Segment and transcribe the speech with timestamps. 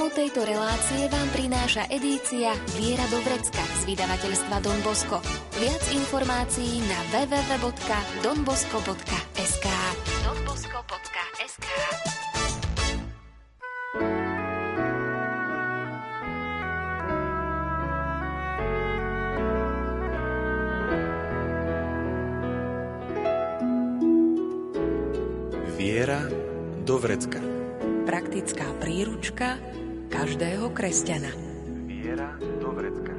[0.00, 5.20] Programu tejto relácie vám prináša edícia Viera do Vrecka z vydavateľstva Don Bosco.
[5.60, 9.29] Viac informácií na www.donbosco.sk
[31.00, 31.32] kresťana.
[31.88, 33.12] Viera do vrecka.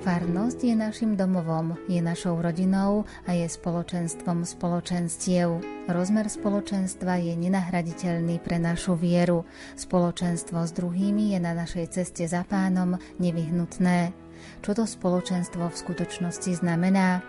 [0.00, 5.58] Farnosť je našim domovom, je našou rodinou a je spoločenstvom spoločenstiev.
[5.90, 9.42] Rozmer spoločenstva je nenahraditeľný pre našu vieru.
[9.74, 14.29] Spoločenstvo s druhými je na našej ceste za pánom nevyhnutné.
[14.60, 17.24] Čo to spoločenstvo v skutočnosti znamená?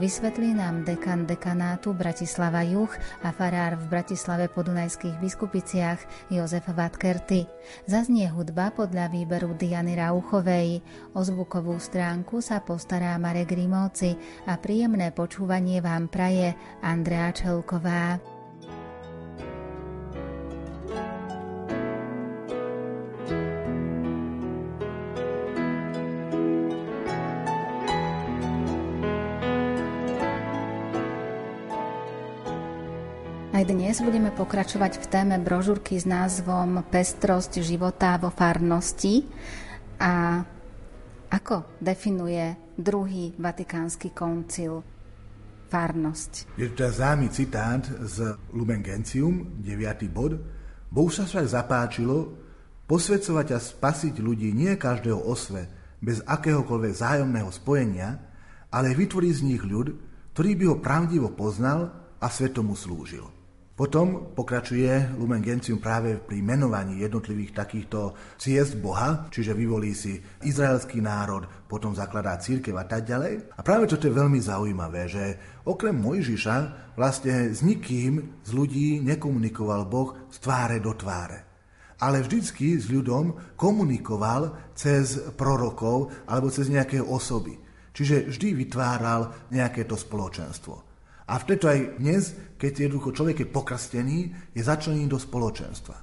[0.00, 7.44] Vysvetlí nám dekan dekanátu Bratislava Juch a farár v Bratislave po Dunajských biskupiciach Jozef Vatkerty.
[7.84, 10.80] Zaznie hudba podľa výberu Diany Rauchovej.
[11.12, 14.16] O zvukovú stránku sa postará Marek Grimovci
[14.48, 18.35] a príjemné počúvanie vám praje Andrea Čelková.
[33.56, 39.24] Aj dnes budeme pokračovať v téme brožúrky s názvom Pestrosť života vo farnosti.
[39.96, 40.44] A
[41.32, 44.84] ako definuje druhý vatikánsky koncil
[45.72, 46.52] farnosť?
[46.60, 50.04] Je to známy citát z Lumen Gentium, 9.
[50.12, 50.36] bod.
[50.92, 52.36] Bohu sa však zapáčilo
[52.84, 55.64] posvedcovať a spasiť ľudí nie každého osve,
[56.04, 58.20] bez akéhokoľvek zájomného spojenia,
[58.68, 59.96] ale vytvoriť z nich ľud,
[60.36, 63.35] ktorý by ho pravdivo poznal a svetomu slúžil.
[63.76, 70.16] Potom pokračuje Lumen Gentium práve pri menovaní jednotlivých takýchto ciest Boha, čiže vyvolí si
[70.48, 73.52] izraelský národ, potom zakladá církev a tak ďalej.
[73.52, 75.24] A práve toto je veľmi zaujímavé, že
[75.68, 76.56] okrem Mojžiša
[76.96, 81.44] vlastne s nikým z ľudí nekomunikoval Boh z tváre do tváre.
[82.00, 87.60] Ale vždycky s ľudom komunikoval cez prorokov alebo cez nejaké osoby.
[87.92, 90.85] Čiže vždy vytváral nejaké to spoločenstvo.
[91.26, 92.22] A vtedy aj dnes,
[92.54, 94.18] keď jednoducho človek je pokrstený,
[94.54, 95.96] je začlenený do spoločenstva.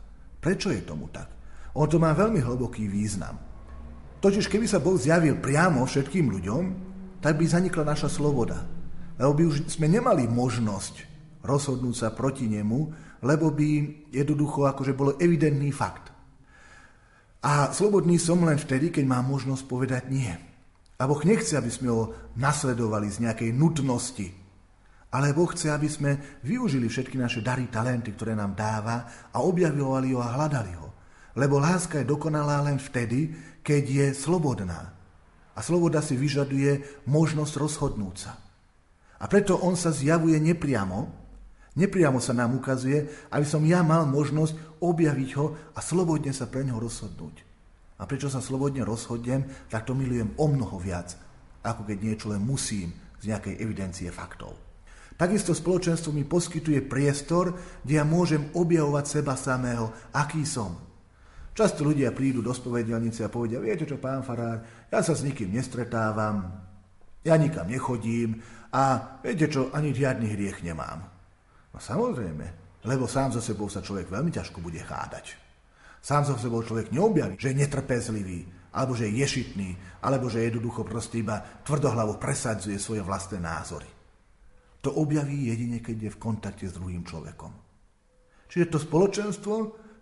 [0.43, 1.31] Prečo je tomu tak?
[1.79, 3.39] On to má veľmi hlboký význam.
[4.19, 6.63] Totiž keby sa Boh zjavil priamo všetkým ľuďom,
[7.23, 8.67] tak by zanikla naša sloboda.
[9.15, 11.11] Lebo by už sme nemali možnosť
[11.43, 12.79] rozhodnúť sa proti nemu,
[13.23, 13.69] lebo by
[14.11, 16.11] jednoducho akože bolo evidentný fakt.
[17.43, 20.31] A slobodný som len vtedy, keď mám možnosť povedať nie.
[20.99, 24.42] A Boh nechce, aby sme ho nasledovali z nejakej nutnosti,
[25.13, 30.09] ale Boh chce, aby sme využili všetky naše dary, talenty, ktoré nám dáva a objavovali
[30.17, 30.89] ho a hľadali ho.
[31.37, 33.29] Lebo láska je dokonalá len vtedy,
[33.61, 34.89] keď je slobodná.
[35.53, 38.41] A sloboda si vyžaduje možnosť rozhodnúť sa.
[39.21, 41.13] A preto on sa zjavuje nepriamo,
[41.77, 46.65] nepriamo sa nám ukazuje, aby som ja mal možnosť objaviť ho a slobodne sa pre
[46.65, 47.45] neho rozhodnúť.
[48.01, 51.13] A prečo sa slobodne rozhodnem, tak to milujem o mnoho viac,
[51.61, 52.89] ako keď niečo len musím
[53.21, 54.62] z nejakej evidencie faktov.
[55.13, 57.53] Takisto spoločenstvo mi poskytuje priestor,
[57.85, 60.73] kde ja môžem objavovať seba samého, aký som.
[61.53, 65.53] Často ľudia prídu do spovedelnice a povedia, viete čo, pán farár, ja sa s nikým
[65.53, 66.49] nestretávam,
[67.21, 68.41] ja nikam nechodím
[68.73, 71.05] a viete čo, ani žiadny hriech nemám.
[71.69, 72.45] No samozrejme,
[72.89, 75.37] lebo sám so sebou sa človek veľmi ťažko bude chádať.
[76.01, 80.81] Sám so sebou človek neobjaví, že je netrpezlivý, alebo že je ješitný, alebo že jednoducho
[80.81, 84.02] proste iba tvrdohlavo presadzuje svoje vlastné názory
[84.83, 87.55] to objaví jedine, keď je v kontakte s druhým človekom.
[88.51, 89.55] Čiže to spoločenstvo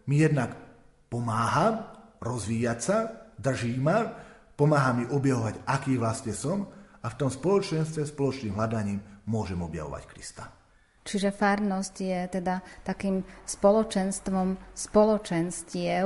[0.10, 0.58] mi jednak
[1.06, 2.98] pomáha rozvíjať sa,
[3.38, 4.10] drží ma,
[4.58, 6.66] pomáha mi objavovať, aký vlastne som
[7.02, 10.46] a v tom spoločenstve, spoločným hľadaním môžem objavovať Krista.
[11.02, 16.06] Čiže farnosť je teda takým spoločenstvom spoločenstiev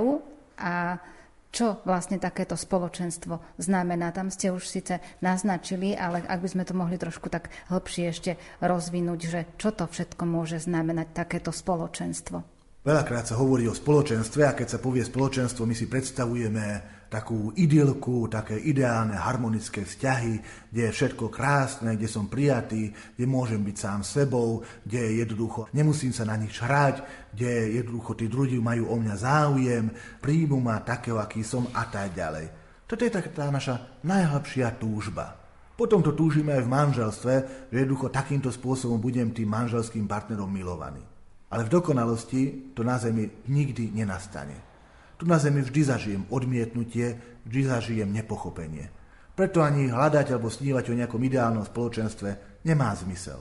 [0.56, 1.00] a
[1.56, 4.12] čo vlastne takéto spoločenstvo znamená.
[4.12, 8.32] Tam ste už síce naznačili, ale ak by sme to mohli trošku tak hlbšie ešte
[8.60, 12.44] rozvinúť, že čo to všetko môže znamenať takéto spoločenstvo.
[12.86, 16.66] Veľakrát sa hovorí o spoločenstve a keď sa povie spoločenstvo, my si predstavujeme
[17.16, 20.34] takú idylku, také ideálne harmonické vzťahy,
[20.68, 26.12] kde je všetko krásne, kde som prijatý, kde môžem byť sám sebou, kde jednoducho nemusím
[26.12, 29.86] sa na nich hrať, kde jednoducho tí ľudí majú o mňa záujem,
[30.20, 32.52] príjmu ma takého, aký som a tak ďalej.
[32.84, 35.40] Toto je tak tá naša najhlbšia túžba.
[35.80, 37.34] Potom to túžime aj v manželstve,
[37.72, 41.04] že jednoducho takýmto spôsobom budem tým manželským partnerom milovaný.
[41.48, 44.65] Ale v dokonalosti to na zemi nikdy nenastane.
[45.16, 47.16] Tu na zemi vždy zažijem odmietnutie,
[47.48, 48.92] vždy zažijem nepochopenie.
[49.36, 53.40] Preto ani hľadať alebo snívať o nejakom ideálnom spoločenstve nemá zmysel.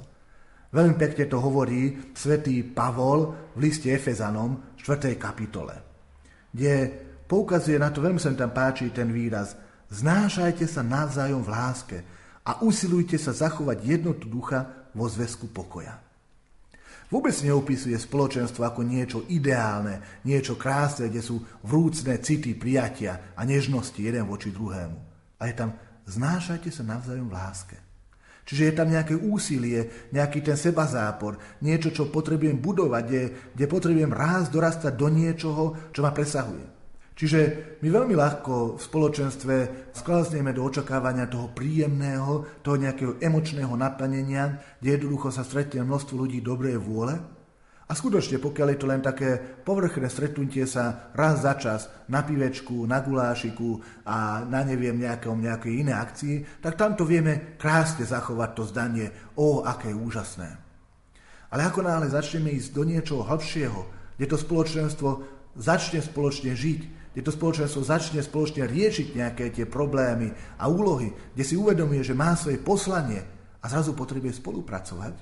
[0.75, 5.15] Veľmi pekne to hovorí svätý Pavol v liste Efezanom 4.
[5.15, 5.75] kapitole,
[6.51, 6.91] kde
[7.31, 9.55] poukazuje na to, veľmi sa mi tam páči ten výraz,
[9.95, 11.99] znášajte sa navzájom v láske
[12.43, 16.04] a usilujte sa zachovať jednotu ducha vo zväzku pokoja.
[17.13, 24.01] Vôbec neopisuje spoločenstvo ako niečo ideálne, niečo krásne, kde sú vrúcne city, prijatia a nežnosti
[24.01, 24.99] jeden voči druhému.
[25.39, 25.77] A je tam
[26.09, 27.77] znášajte sa navzájom v láske.
[28.45, 33.23] Čiže je tam nejaké úsilie, nejaký ten sebazápor, niečo, čo potrebujem budovať, kde,
[33.57, 35.65] kde potrebujem rásť, dorastať do niečoho,
[35.97, 36.74] čo ma presahuje.
[37.15, 37.41] Čiže
[37.79, 39.55] my veľmi ľahko v spoločenstve
[39.95, 46.43] sklaznieme do očakávania toho príjemného, toho nejakého emočného naplnenia, kde jednoducho sa stretne množstvo ľudí
[46.43, 47.15] dobrej vôle
[47.85, 52.89] a skutočne, pokiaľ je to len také povrchné stretnutie sa raz za čas na pivečku,
[52.89, 53.77] na gulášiku
[54.09, 59.07] a na neviem nejakom, nejakej inej akcii, tak tamto vieme krásne zachovať to zdanie,
[59.37, 60.49] o, aké úžasné.
[61.53, 63.81] Ale ako náhle začneme ísť do niečoho hlbšieho,
[64.17, 65.09] kde to spoločenstvo
[65.61, 71.45] začne spoločne žiť, kde to spoločenstvo začne spoločne riešiť nejaké tie problémy a úlohy, kde
[71.47, 73.23] si uvedomuje, že má svoje poslanie
[73.63, 75.15] a zrazu potrebuje spolupracovať,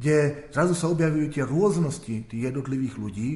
[0.00, 3.30] kde zrazu sa objavujú tie rôznosti tých jednotlivých ľudí,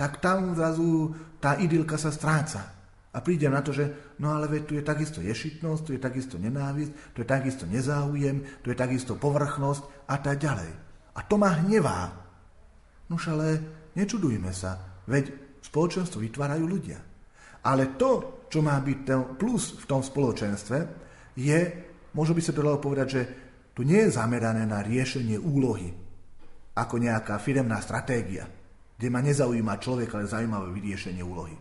[0.00, 2.80] tak tam zrazu tá idylka sa stráca.
[3.10, 6.40] A príde na to, že no ale veď tu je takisto ješitnosť, tu je takisto
[6.40, 10.70] nenávisť, tu je takisto nezáujem, tu je takisto povrchnosť a tak ďalej.
[11.12, 12.16] A to ma hnevá.
[13.10, 13.60] Nož ale
[13.98, 16.98] nečudujme sa, veď spoločenstvo vytvárajú ľudia.
[17.62, 20.78] Ale to, čo má byť ten plus v tom spoločenstve,
[21.38, 21.58] je,
[22.18, 23.22] možno by sa to dalo povedať, že
[23.70, 25.94] tu nie je zamerané na riešenie úlohy,
[26.74, 28.50] ako nejaká firemná stratégia,
[28.98, 31.54] kde ma nezaujíma človek, ale zaujímavé vyriešenie úlohy.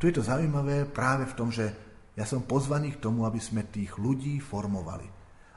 [0.00, 1.68] Tu je to zaujímavé práve v tom, že
[2.16, 5.06] ja som pozvaný k tomu, aby sme tých ľudí formovali.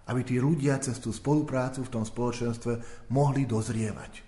[0.07, 4.26] Aby tí ľudia cez tú spoluprácu v tom spoločenstve mohli dozrievať.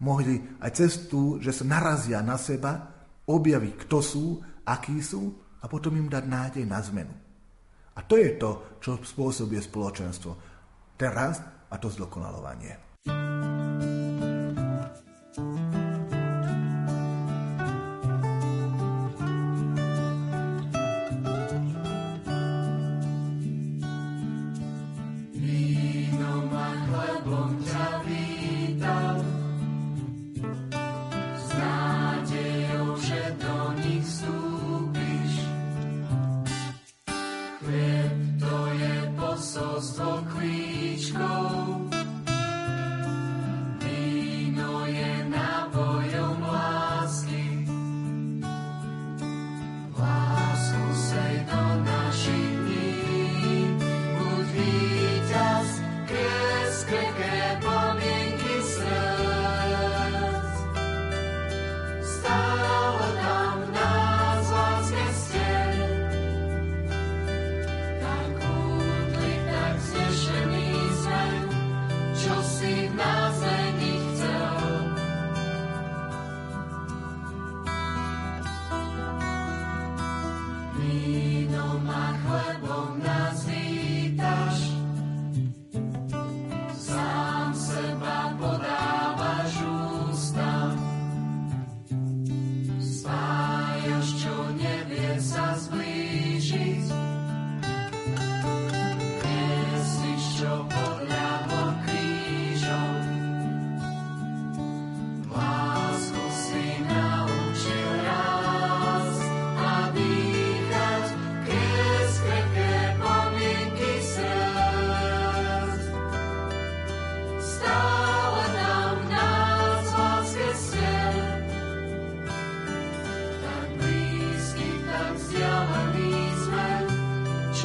[0.00, 2.88] Mohli aj cez tú, že sa narazia na seba,
[3.28, 4.26] objaviť, kto sú,
[4.64, 7.14] akí sú a potom im dať nádej na zmenu.
[7.94, 10.32] A to je to, čo spôsobuje spoločenstvo.
[10.96, 12.89] Ten rast a to zdokonalovanie.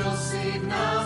[0.05, 1.04] shall see now.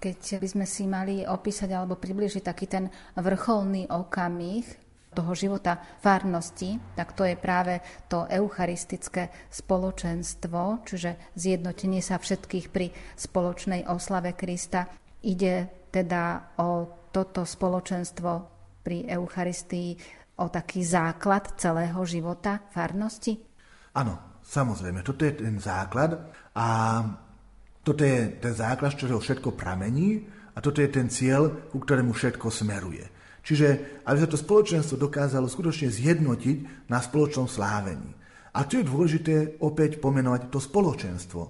[0.00, 2.88] Keď by sme si mali opísať alebo približiť taký ten
[3.20, 4.64] vrcholný okamih
[5.12, 12.88] toho života farnosti, tak to je práve to eucharistické spoločenstvo, čiže zjednotenie sa všetkých pri
[13.18, 14.88] spoločnej oslave Krista.
[15.20, 18.30] Ide teda o toto spoločenstvo
[18.80, 19.90] pri Eucharistii,
[20.40, 23.36] o taký základ celého života farnosti?
[24.00, 26.16] Áno, samozrejme, toto je ten základ
[26.56, 26.66] a
[27.80, 32.12] toto je ten základ, z ktorého všetko pramení a toto je ten cieľ, ku ktorému
[32.12, 33.08] všetko smeruje.
[33.40, 38.12] Čiže, aby sa to spoločenstvo dokázalo skutočne zjednotiť na spoločnom slávení.
[38.52, 41.42] A tu je dôležité opäť pomenovať to spoločenstvo.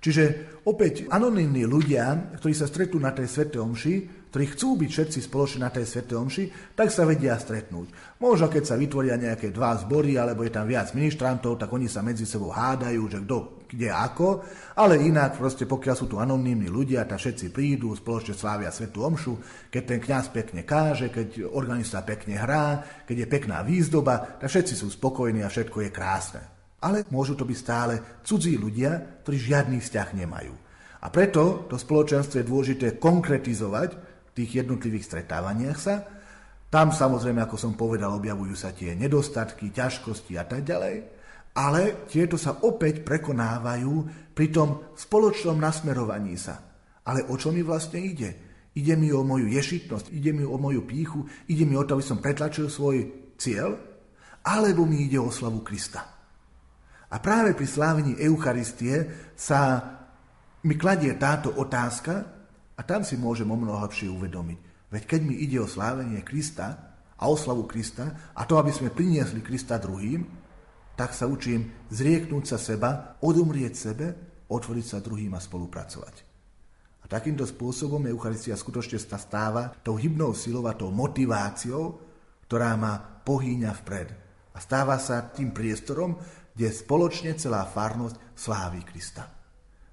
[0.00, 0.24] Čiže
[0.64, 5.66] opäť anonimní ľudia, ktorí sa stretnú na tej svete omši, ktorí chcú byť všetci spoločne
[5.66, 6.06] na tej Sv.
[6.06, 8.18] Omši, tak sa vedia stretnúť.
[8.22, 12.06] Možno keď sa vytvoria nejaké dva zbory, alebo je tam viac ministrantov, tak oni sa
[12.06, 14.42] medzi sebou hádajú, že kto kde ako,
[14.82, 19.34] ale inak proste pokiaľ sú tu anonimní ľudia, tak všetci prídu, spoločne slávia Svetu Omšu,
[19.70, 24.74] keď ten kňaz pekne káže, keď organista pekne hrá, keď je pekná výzdoba, tak všetci
[24.74, 26.42] sú spokojní a všetko je krásne.
[26.82, 27.94] Ale môžu to byť stále
[28.26, 30.54] cudzí ľudia, ktorí žiadny vzťah nemajú.
[31.00, 36.06] A preto to spoločenstvo je dôležité konkretizovať, tých jednotlivých stretávaniach sa.
[36.70, 40.96] Tam samozrejme, ako som povedal, objavujú sa tie nedostatky, ťažkosti a tak ďalej,
[41.58, 43.94] ale tieto sa opäť prekonávajú
[44.30, 46.62] pri tom spoločnom nasmerovaní sa.
[47.02, 48.30] Ale o čo mi vlastne ide?
[48.70, 52.04] Ide mi o moju ješitnosť, ide mi o moju píchu, ide mi o to, aby
[52.06, 53.74] som pretlačil svoj cieľ,
[54.46, 56.06] alebo mi ide o slavu Krista.
[57.10, 59.82] A práve pri slávení Eucharistie sa
[60.62, 62.39] mi kladie táto otázka,
[62.80, 64.88] a tam si môžem o mnoho lepšie uvedomiť.
[64.88, 69.44] Veď keď mi ide o slávenie Krista a oslavu Krista a to, aby sme priniesli
[69.44, 70.24] Krista druhým,
[70.96, 74.06] tak sa učím zrieknúť sa seba, odumrieť sebe,
[74.48, 76.14] otvoriť sa druhým a spolupracovať.
[77.04, 82.00] A takýmto spôsobom Eucharistia skutočne stáva tou hybnou silou a tou motiváciou,
[82.48, 84.08] ktorá ma pohýňa vpred.
[84.56, 86.16] A stáva sa tým priestorom,
[86.56, 89.39] kde spoločne celá farnosť sláví Krista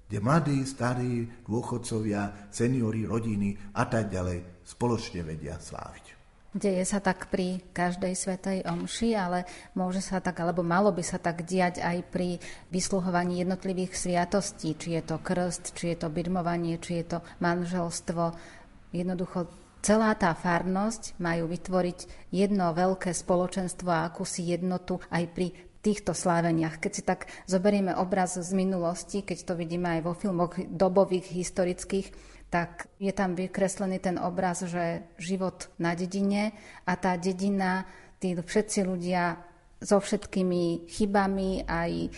[0.08, 6.16] kde mladí, starí, dôchodcovia, seniori, rodiny a tak ďalej spoločne vedia sláviť.
[6.48, 9.44] Deje sa tak pri každej svetej omši, ale
[9.76, 12.40] môže sa tak, alebo malo by sa tak diať aj pri
[12.72, 18.32] vysluhovaní jednotlivých sviatostí, či je to krst, či je to birmovanie, či je to manželstvo.
[18.96, 19.44] Jednoducho
[19.84, 25.52] celá tá farnosť majú vytvoriť jedno veľké spoločenstvo a akúsi jednotu aj pri
[25.88, 26.84] týchto sláveniach.
[26.84, 32.12] Keď si tak zoberieme obraz z minulosti, keď to vidíme aj vo filmoch dobových, historických,
[32.52, 36.52] tak je tam vykreslený ten obraz, že život na dedine
[36.84, 37.88] a tá dedina,
[38.20, 39.40] tí všetci ľudia
[39.80, 42.12] so všetkými chybami, aj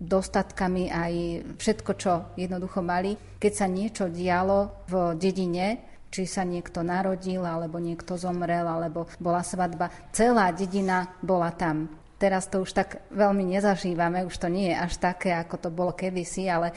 [0.00, 1.12] dostatkami, aj
[1.60, 3.20] všetko, čo jednoducho mali.
[3.36, 9.44] Keď sa niečo dialo v dedine, či sa niekto narodil, alebo niekto zomrel, alebo bola
[9.44, 11.99] svadba, celá dedina bola tam.
[12.20, 15.96] Teraz to už tak veľmi nezažívame, už to nie je až také, ako to bolo
[15.96, 16.76] kedysi, ale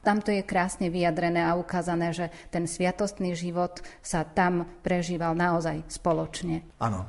[0.00, 5.84] tam to je krásne vyjadrené a ukázané, že ten sviatostný život sa tam prežíval naozaj
[5.92, 6.64] spoločne.
[6.80, 7.04] Áno,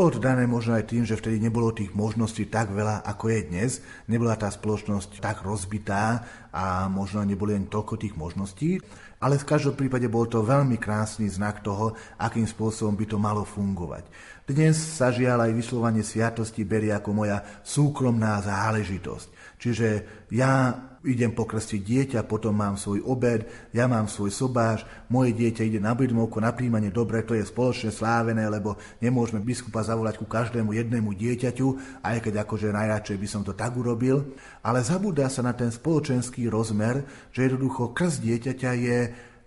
[0.00, 3.70] bolo dané možno aj tým, že vtedy nebolo tých možností tak veľa, ako je dnes.
[4.08, 8.80] Nebola tá spoločnosť tak rozbitá a možno neboli ani toľko tých možností.
[9.20, 13.44] Ale v každom prípade bol to veľmi krásny znak toho, akým spôsobom by to malo
[13.44, 14.08] fungovať.
[14.48, 19.28] Dnes sa žiaľ aj vyslovanie sviatosti berie ako moja súkromná záležitosť.
[19.60, 19.88] Čiže
[20.32, 20.72] ja
[21.04, 25.96] idem pokrstiť dieťa, potom mám svoj obed, ja mám svoj sobáš, moje dieťa ide na
[25.96, 31.16] bydmovku, na príjmanie, dobre, to je spoločne slávené, lebo nemôžeme biskupa zavolať ku každému jednému
[31.16, 35.72] dieťaťu, aj keď akože najradšej by som to tak urobil, ale zabúda sa na ten
[35.72, 38.98] spoločenský rozmer, že jednoducho krst dieťaťa je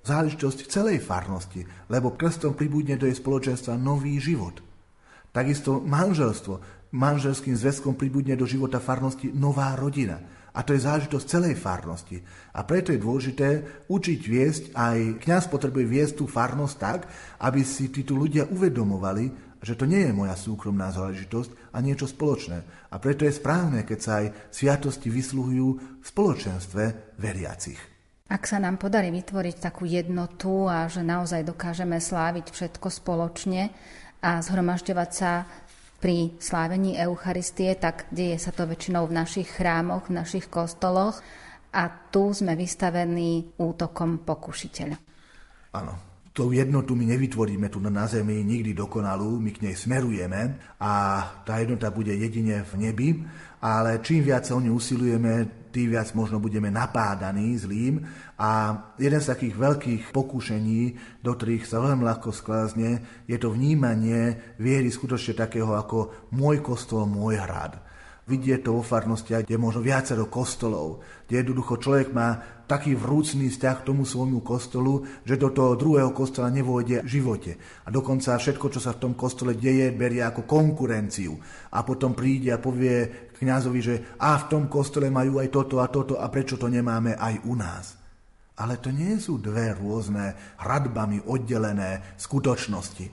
[0.03, 4.57] záležitosť celej farnosti, lebo krstom pribudne do jej spoločenstva nový život.
[5.33, 6.82] Takisto manželstvo.
[6.93, 10.21] Manželským zväzkom pribudne do života farnosti nová rodina.
[10.53, 12.21] A to je zážitosť celej farnosti.
[12.53, 13.49] A preto je dôležité
[13.89, 17.09] učiť viesť, aj kňaz potrebuje viesť tú farnosť tak,
[17.41, 22.61] aby si títo ľudia uvedomovali, že to nie je moja súkromná záležitosť a niečo spoločné.
[22.93, 26.83] A preto je správne, keď sa aj sviatosti vysluhujú v spoločenstve
[27.17, 27.81] veriacich.
[28.29, 33.73] Ak sa nám podarí vytvoriť takú jednotu a že naozaj dokážeme sláviť všetko spoločne,
[34.23, 35.43] a zhromažďovať sa
[36.03, 41.23] pri slávení Eucharistie, tak deje sa to väčšinou v našich chrámoch, v našich kostoloch
[41.71, 44.99] a tu sme vystavení útokom pokušiteľa.
[45.79, 45.93] Áno,
[46.35, 50.91] tú jednotu my nevytvoríme tu na zemi nikdy dokonalú, my k nej smerujeme a
[51.47, 53.09] tá jednota bude jedine v nebi,
[53.63, 58.05] ale čím viac sa o ňu usilujeme, tým viac možno budeme napádaní zlým
[58.37, 60.93] a jeden z takých veľkých pokúšení,
[61.25, 67.09] do ktorých sa veľmi ľahko sklázne, je to vnímanie viery skutočne takého ako môj kostol,
[67.09, 67.81] môj hrad
[68.23, 73.51] vidieť to vo farnostiach, kde je možno viacero kostolov, kde jednoducho človek má taký vrúcný
[73.51, 77.51] vzťah k tomu svojmu kostolu, že do toho druhého kostola nevôjde v živote.
[77.83, 81.35] A dokonca všetko, čo sa v tom kostole deje, berie ako konkurenciu.
[81.75, 85.91] A potom príde a povie kňazovi, že a v tom kostole majú aj toto a
[85.91, 87.99] toto a prečo to nemáme aj u nás.
[88.57, 93.05] Ale to nie sú dve rôzne hradbami oddelené skutočnosti.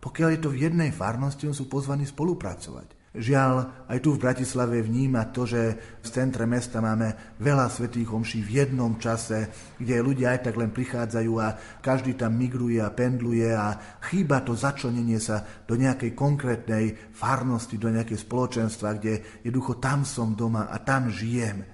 [0.00, 2.99] Pokiaľ je to v jednej farnosti, sú pozvaní spolupracovať.
[3.10, 8.38] Žiaľ, aj tu v Bratislave vníma to, že v centre mesta máme veľa svetých homší
[8.38, 9.50] v jednom čase,
[9.82, 14.54] kde ľudia aj tak len prichádzajú a každý tam migruje a pendluje a chýba to
[14.54, 20.78] začlenenie sa do nejakej konkrétnej farnosti, do nejakej spoločenstva, kde jednoducho tam som doma a
[20.78, 21.66] tam žijem.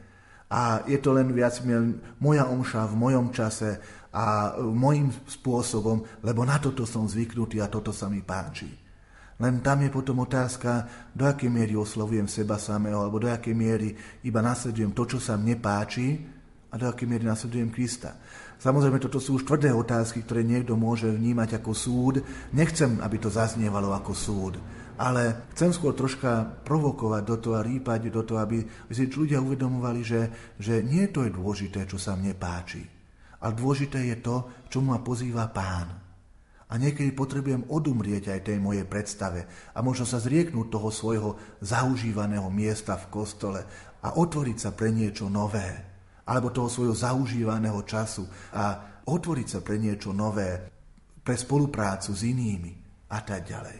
[0.48, 1.60] A je to len viac
[2.16, 3.76] moja omša v mojom čase
[4.08, 8.85] a mojim spôsobom, lebo na toto som zvyknutý a toto sa mi páči.
[9.36, 13.92] Len tam je potom otázka, do akej miery oslovujem seba samého, alebo do akej miery
[14.24, 16.16] iba nasledujem to, čo sa mne páči
[16.72, 18.16] a do akej miery nasledujem Krista.
[18.56, 22.14] Samozrejme, toto sú už tvrdé otázky, ktoré niekto môže vnímať ako súd.
[22.56, 24.56] Nechcem, aby to zaznievalo ako súd,
[24.96, 30.00] ale chcem skôr troška provokovať do toho a rýpať do toho, aby, si ľudia uvedomovali,
[30.00, 30.20] že,
[30.56, 32.80] že nie to je dôležité, čo sa mne páči,
[33.44, 34.36] ale dôležité je to,
[34.72, 36.05] čo ma pozýva pán.
[36.66, 41.30] A niekedy potrebujem odumrieť aj tej mojej predstave a možno sa zrieknúť toho svojho
[41.62, 43.62] zaužívaného miesta v kostole
[44.02, 45.94] a otvoriť sa pre niečo nové.
[46.26, 50.58] Alebo toho svojho zaužívaného času a otvoriť sa pre niečo nové,
[51.22, 52.72] pre spoluprácu s inými
[53.14, 53.78] a tak ďalej.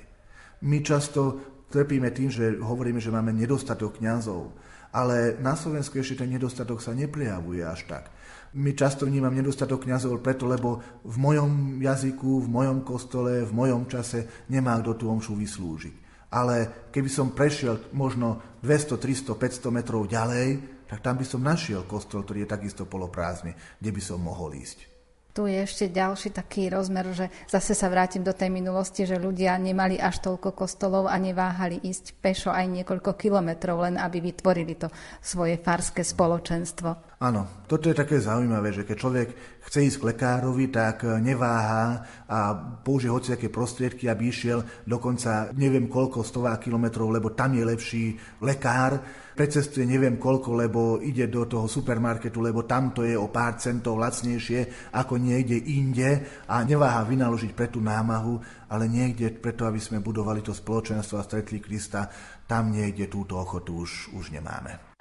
[0.62, 4.54] My často trpíme tým, že hovoríme, že máme nedostatok kňazov,
[4.94, 8.14] ale na Slovensku ešte ten nedostatok sa neprejavuje až tak
[8.56, 13.84] my často vnímam nedostatok kňazov preto, lebo v mojom jazyku, v mojom kostole, v mojom
[13.84, 15.94] čase nemá kto tú omšu vyslúžiť.
[16.32, 21.84] Ale keby som prešiel možno 200, 300, 500 metrov ďalej, tak tam by som našiel
[21.84, 24.95] kostol, ktorý je takisto poloprázdny, kde by som mohol ísť
[25.36, 29.52] tu je ešte ďalší taký rozmer, že zase sa vrátim do tej minulosti, že ľudia
[29.60, 34.88] nemali až toľko kostolov a neváhali ísť pešo aj niekoľko kilometrov, len aby vytvorili to
[35.20, 37.20] svoje farské spoločenstvo.
[37.20, 39.28] Áno, toto je také zaujímavé, že keď človek
[39.68, 46.24] chce ísť k lekárovi, tak neváha a použije hociaké prostriedky, aby išiel dokonca neviem koľko
[46.24, 48.04] stová kilometrov, lebo tam je lepší
[48.40, 49.04] lekár,
[49.36, 54.90] precestuje neviem koľko, lebo ide do toho supermarketu, lebo tamto je o pár centov lacnejšie
[54.96, 58.40] ako niekde inde a neváha vynaložiť pre tú námahu,
[58.72, 62.08] ale niekde preto, aby sme budovali to spoločenstvo a stretli Krista,
[62.48, 64.96] tam niekde túto ochotu už, už nemáme.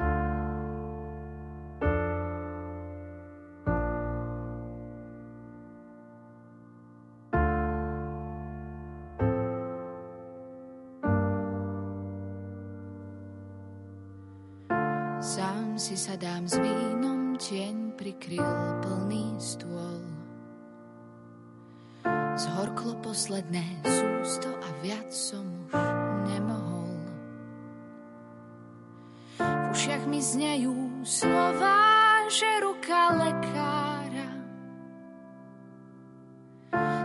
[23.16, 25.80] Posledné sústo a viac som už
[26.28, 27.00] nemohol.
[29.40, 31.80] V ušiach mi znejú slova,
[32.28, 34.30] že ruka lekára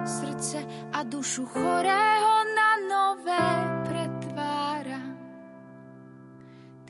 [0.03, 3.46] srdce a dušu chorého na nové
[3.87, 5.03] pretvára.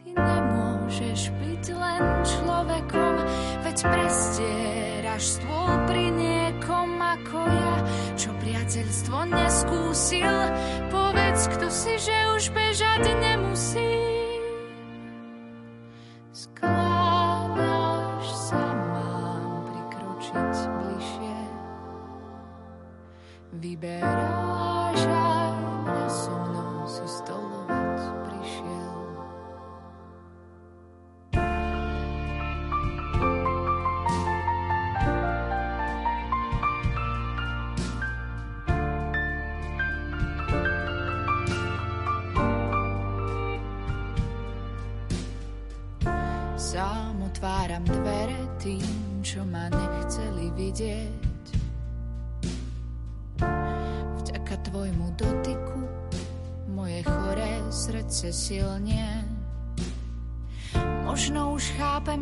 [0.01, 3.15] Ty nemôžeš byť len človekom,
[3.69, 6.70] veď prestieraš stôl pri niekom
[7.11, 7.75] ako ja,
[8.15, 10.37] čo priateľstvo neskúsil.
[10.95, 13.60] Povedz, kto si, že už bežať nemusí.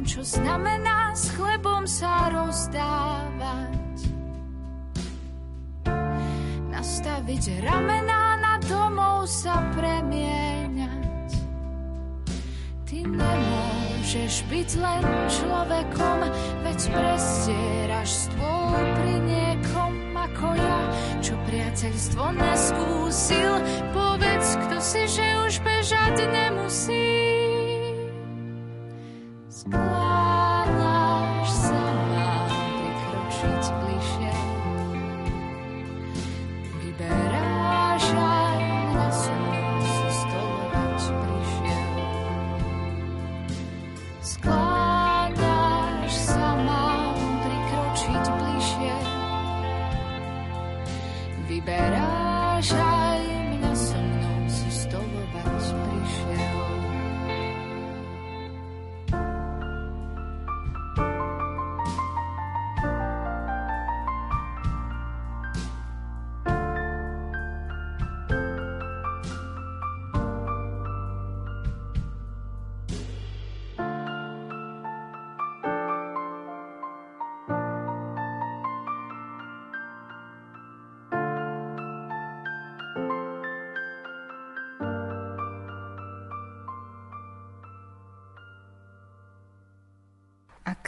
[0.09, 3.79] Čo znamená s chlebom sa rozdávať.
[6.79, 11.31] nastaviť ramená na domov sa premieňať.
[12.87, 16.19] Ty nemôžeš byť len človekom,
[16.65, 20.81] veď prestieraš stôl pri niekom ako ja,
[21.21, 23.53] čo priateľstvo neskúsil.
[23.93, 27.08] Povedz, kto si, že už bežať nemusí.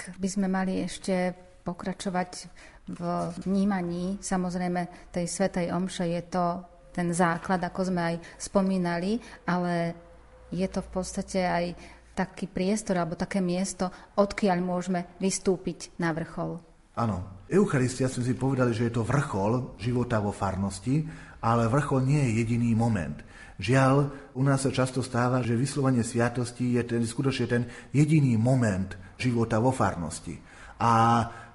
[0.00, 2.48] Ak by sme mali ešte pokračovať
[2.88, 3.00] v
[3.44, 9.92] vnímaní samozrejme tej Svetej Omše, je to ten základ, ako sme aj spomínali, ale
[10.48, 11.64] je to v podstate aj
[12.16, 16.56] taký priestor alebo také miesto, odkiaľ môžeme vystúpiť na vrchol.
[16.96, 21.04] Áno, Eucharistia sme si povedali, že je to vrchol života vo farnosti,
[21.40, 23.16] ale vrchol nie je jediný moment.
[23.60, 23.94] Žiaľ,
[24.32, 29.60] u nás sa často stáva, že vyslovanie sviatosti je ten, skutočne ten jediný moment života
[29.60, 30.40] vo farnosti.
[30.80, 30.92] A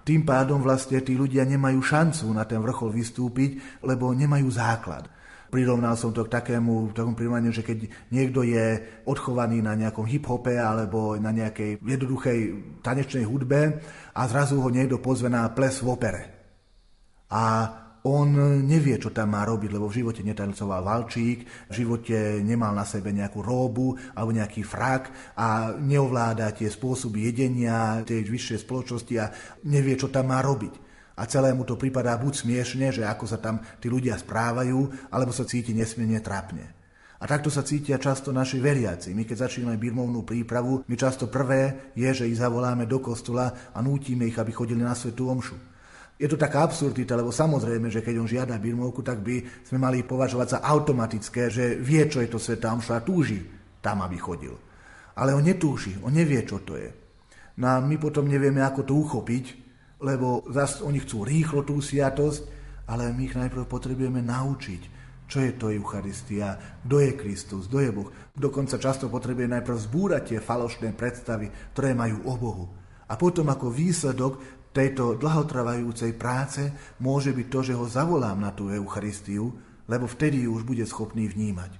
[0.05, 5.09] tým pádom vlastne tí ľudia nemajú šancu na ten vrchol vystúpiť, lebo nemajú základ.
[5.49, 10.53] Prirovnal som to k takému, takému prirovnaniu, že keď niekto je odchovaný na nejakom hip-hope
[10.53, 12.37] alebo na nejakej jednoduchej
[12.85, 13.81] tanečnej hudbe
[14.13, 16.21] a zrazu ho niekto pozve na ples v opere.
[17.33, 17.65] A
[18.05, 22.85] on nevie, čo tam má robiť, lebo v živote netancoval valčík, v živote nemal na
[22.85, 29.33] sebe nejakú róbu alebo nejaký frak a neovláda tie spôsoby jedenia tej vyššej spoločnosti a
[29.65, 30.85] nevie, čo tam má robiť.
[31.17, 35.47] A celému to pripadá buď smiešne, že ako sa tam tí ľudia správajú, alebo sa
[35.47, 36.75] cíti nesmierne trápne.
[37.15, 39.15] A takto sa cítia často naši veriaci.
[39.15, 43.79] My keď začíname birmovnú prípravu, my často prvé je, že ich zavoláme do kostola a
[43.79, 45.74] nútime ich, aby chodili na svetú omšu.
[46.15, 50.07] Je to taká absurdita, lebo samozrejme, že keď on žiada birmovku, tak by sme mali
[50.07, 53.43] považovať za automatické, že vie, čo je to Svetá Omša a túži
[53.83, 54.55] tam, aby chodil.
[55.19, 56.87] Ale on netúži, on nevie, čo to je.
[57.59, 59.45] No a my potom nevieme, ako to uchopiť,
[60.03, 62.43] lebo zase oni chcú rýchlo tú sviatosť,
[62.87, 64.81] ale my ich najprv potrebujeme naučiť,
[65.25, 68.09] čo je to Eucharistia, kto je Kristus, kto je Boh.
[68.31, 72.65] Dokonca často potrebuje najprv zbúrať tie falošné predstavy, ktoré majú o Bohu.
[73.05, 76.67] A potom ako výsledok tejto dlhotrvajúcej práce
[76.99, 79.55] môže byť to, že ho zavolám na tú Eucharistiu,
[79.87, 81.71] lebo vtedy už bude schopný vnímať.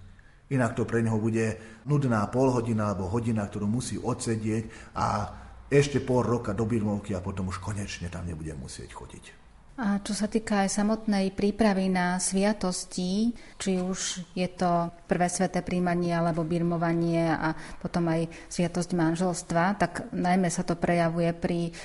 [0.47, 5.27] Inak to pre neho bude nudná polhodina alebo hodina, ktorú musí odsedieť a
[5.67, 9.45] ešte pol roka do Birmovky a potom už konečne tam nebude musieť chodiť.
[9.75, 15.59] A čo sa týka aj samotnej prípravy na sviatosti, či už je to prvé sveté
[15.59, 17.51] príjmanie alebo birmovanie a
[17.83, 21.75] potom aj sviatosť manželstva, tak najmä sa to prejavuje pri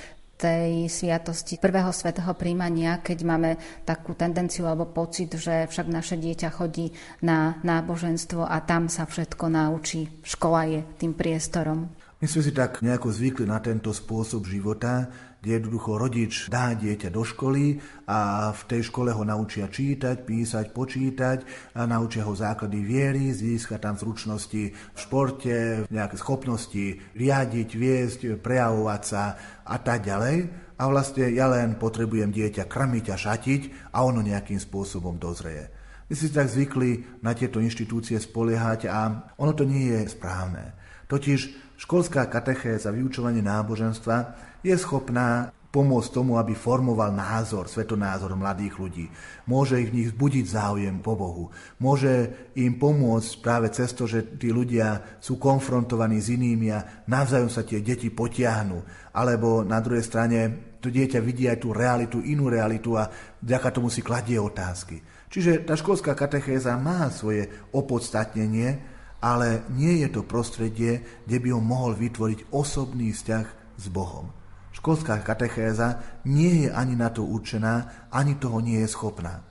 [0.41, 3.51] tej sviatosti prvého svetého príjmania, keď máme
[3.85, 9.53] takú tendenciu alebo pocit, že však naše dieťa chodí na náboženstvo a tam sa všetko
[9.53, 10.09] naučí.
[10.25, 11.93] Škola je tým priestorom.
[12.21, 15.09] My sme si tak nejako zvykli na tento spôsob života,
[15.41, 20.77] kde jednoducho rodič dá dieťa do školy a v tej škole ho naučia čítať, písať,
[20.77, 21.39] počítať,
[21.77, 29.03] a naučia ho základy viery, získa tam zručnosti v športe, nejaké schopnosti riadiť, viesť, prejavovať
[29.03, 29.25] sa
[29.65, 30.37] a tak ďalej.
[30.81, 33.63] A vlastne ja len potrebujem dieťa krmiť a šatiť
[33.97, 35.69] a ono nejakým spôsobom dozrie.
[36.09, 40.75] My si tak zvykli na tieto inštitúcie spoliehať a ono to nie je správne.
[41.07, 44.17] Totiž Školská katechéza, vyučovanie náboženstva
[44.61, 49.07] je schopná pomôcť tomu, aby formoval názor, svetonázor mladých ľudí.
[49.47, 51.55] Môže ich v nich zbudiť záujem po Bohu.
[51.79, 57.47] Môže im pomôcť práve cez to, že tí ľudia sú konfrontovaní s inými a navzájom
[57.47, 58.83] sa tie deti potiahnu.
[59.15, 60.39] Alebo na druhej strane
[60.83, 63.07] to dieťa vidí aj tú realitu, inú realitu a
[63.39, 64.99] vďaka tomu si kladie otázky.
[65.31, 68.83] Čiže tá školská katechéza má svoje opodstatnenie,
[69.23, 73.47] ale nie je to prostredie, kde by ho mohol vytvoriť osobný vzťah
[73.79, 74.40] s Bohom.
[74.81, 79.45] Školská katechéza nie je ani na to určená, ani toho nie je schopná.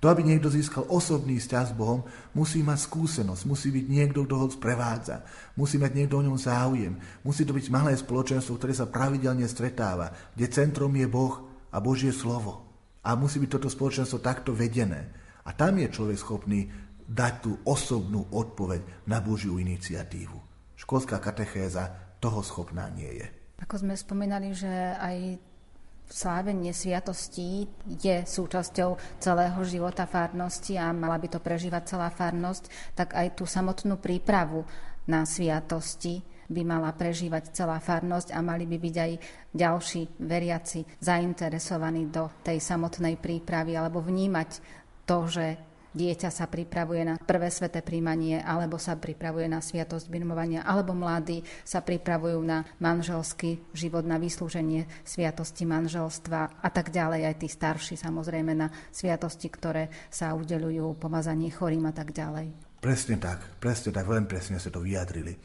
[0.00, 2.00] To, aby niekto získal osobný vzťah s Bohom,
[2.32, 5.20] musí mať skúsenosť, musí byť niekto, kto ho sprevádza,
[5.60, 10.32] musí mať niekto o ňom záujem, musí to byť malé spoločenstvo, ktoré sa pravidelne stretáva,
[10.32, 12.64] kde centrom je Boh a Božie slovo.
[13.04, 15.12] A musí byť toto spoločenstvo takto vedené.
[15.44, 16.72] A tam je človek schopný
[17.04, 20.40] dať tú osobnú odpoveď na Božiu iniciatívu.
[20.80, 23.39] Školská katechéza toho schopná nie je.
[23.60, 25.36] Ako sme spomínali, že aj
[26.10, 33.14] slávenie sviatostí je súčasťou celého života farnosti a mala by to prežívať celá farnosť, tak
[33.14, 34.66] aj tú samotnú prípravu
[35.06, 36.18] na sviatosti
[36.50, 39.12] by mala prežívať celá farnosť a mali by byť aj
[39.54, 44.50] ďalší veriaci zainteresovaní do tej samotnej prípravy alebo vnímať
[45.06, 50.62] to, že dieťa sa pripravuje na prvé sveté príjmanie, alebo sa pripravuje na sviatosť birmovania,
[50.62, 57.20] alebo mladí sa pripravujú na manželský život, na vyslúženie sviatosti manželstva a tak ďalej.
[57.26, 62.54] Aj tí starší samozrejme na sviatosti, ktoré sa udelujú, pomazanie chorým a tak ďalej.
[62.80, 65.36] Presne tak, presne tak, veľmi presne sa to vyjadrili.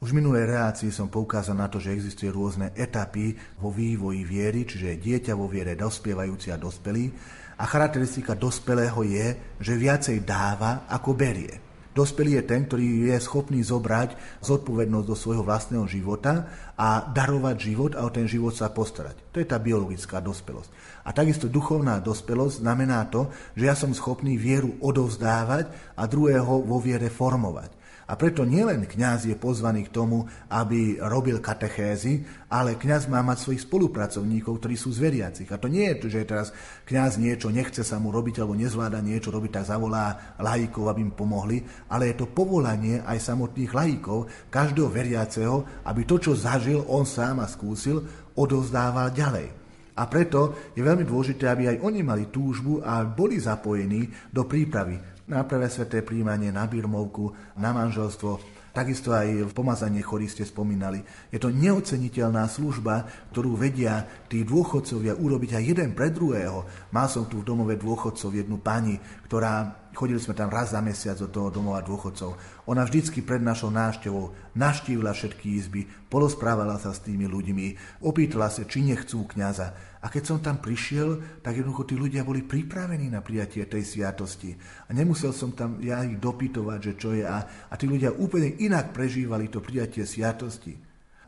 [0.00, 4.64] Už v minulej relácii som poukázal na to, že existuje rôzne etapy vo vývoji viery,
[4.64, 7.12] čiže dieťa vo viere dospievajúci a dospelý
[7.60, 9.26] a charakteristika dospelého je,
[9.60, 11.60] že viacej dáva, ako berie.
[11.90, 16.46] Dospelý je ten, ktorý je schopný zobrať zodpovednosť do svojho vlastného života
[16.78, 19.18] a darovať život a o ten život sa postarať.
[19.34, 20.70] To je tá biologická dospelosť.
[21.02, 25.66] A takisto duchovná dospelosť znamená to, že ja som schopný vieru odovzdávať
[25.98, 27.79] a druhého vo viere formovať.
[28.10, 33.46] A preto nielen kňaz je pozvaný k tomu, aby robil katechézy, ale kňaz má mať
[33.46, 35.46] svojich spolupracovníkov, ktorí sú zveriacich.
[35.46, 36.50] A to nie je to, že teraz
[36.90, 41.14] kňaz niečo nechce sa mu robiť alebo nezvláda niečo robiť, tak zavolá laikov, aby im
[41.14, 47.06] pomohli, ale je to povolanie aj samotných laikov, každého veriaceho, aby to, čo zažil, on
[47.06, 48.02] sám a skúsil,
[48.34, 49.54] odovzdával ďalej.
[49.94, 55.19] A preto je veľmi dôležité, aby aj oni mali túžbu a boli zapojení do prípravy
[55.30, 61.02] na prvé sveté príjmanie, na birmovku, na manželstvo, Takisto aj v pomazanie chorí ste spomínali.
[61.34, 63.02] Je to neoceniteľná služba,
[63.34, 66.62] ktorú vedia tí dôchodcovia urobiť aj jeden pre druhého.
[66.94, 68.94] Mal som tu v domove dôchodcov jednu pani,
[69.26, 72.38] ktorá, chodili sme tam raz za mesiac do toho domova dôchodcov.
[72.70, 78.62] Ona vždycky pred našou návštevou naštívila všetky izby, polosprávala sa s tými ľuďmi, opýtala sa,
[78.62, 79.89] či nechcú kňaza.
[80.00, 84.56] A keď som tam prišiel, tak jednoducho tí ľudia boli pripravení na prijatie tej sviatosti.
[84.88, 87.20] A nemusel som tam ja ich dopytovať, že čo je.
[87.28, 90.72] A, a tí ľudia úplne inak prežívali to prijatie sviatosti.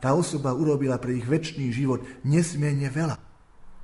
[0.01, 3.15] Tá osoba urobila pre ich väčší život nesmierne veľa.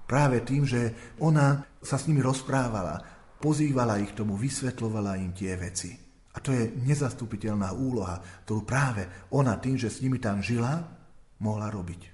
[0.09, 2.97] Práve tým, že ona sa s nimi rozprávala,
[3.37, 5.93] pozývala ich tomu, vysvetlovala im tie veci.
[6.33, 9.05] A to je nezastupiteľná úloha, ktorú práve
[9.37, 10.81] ona tým, že s nimi tam žila,
[11.45, 12.08] mohla robiť.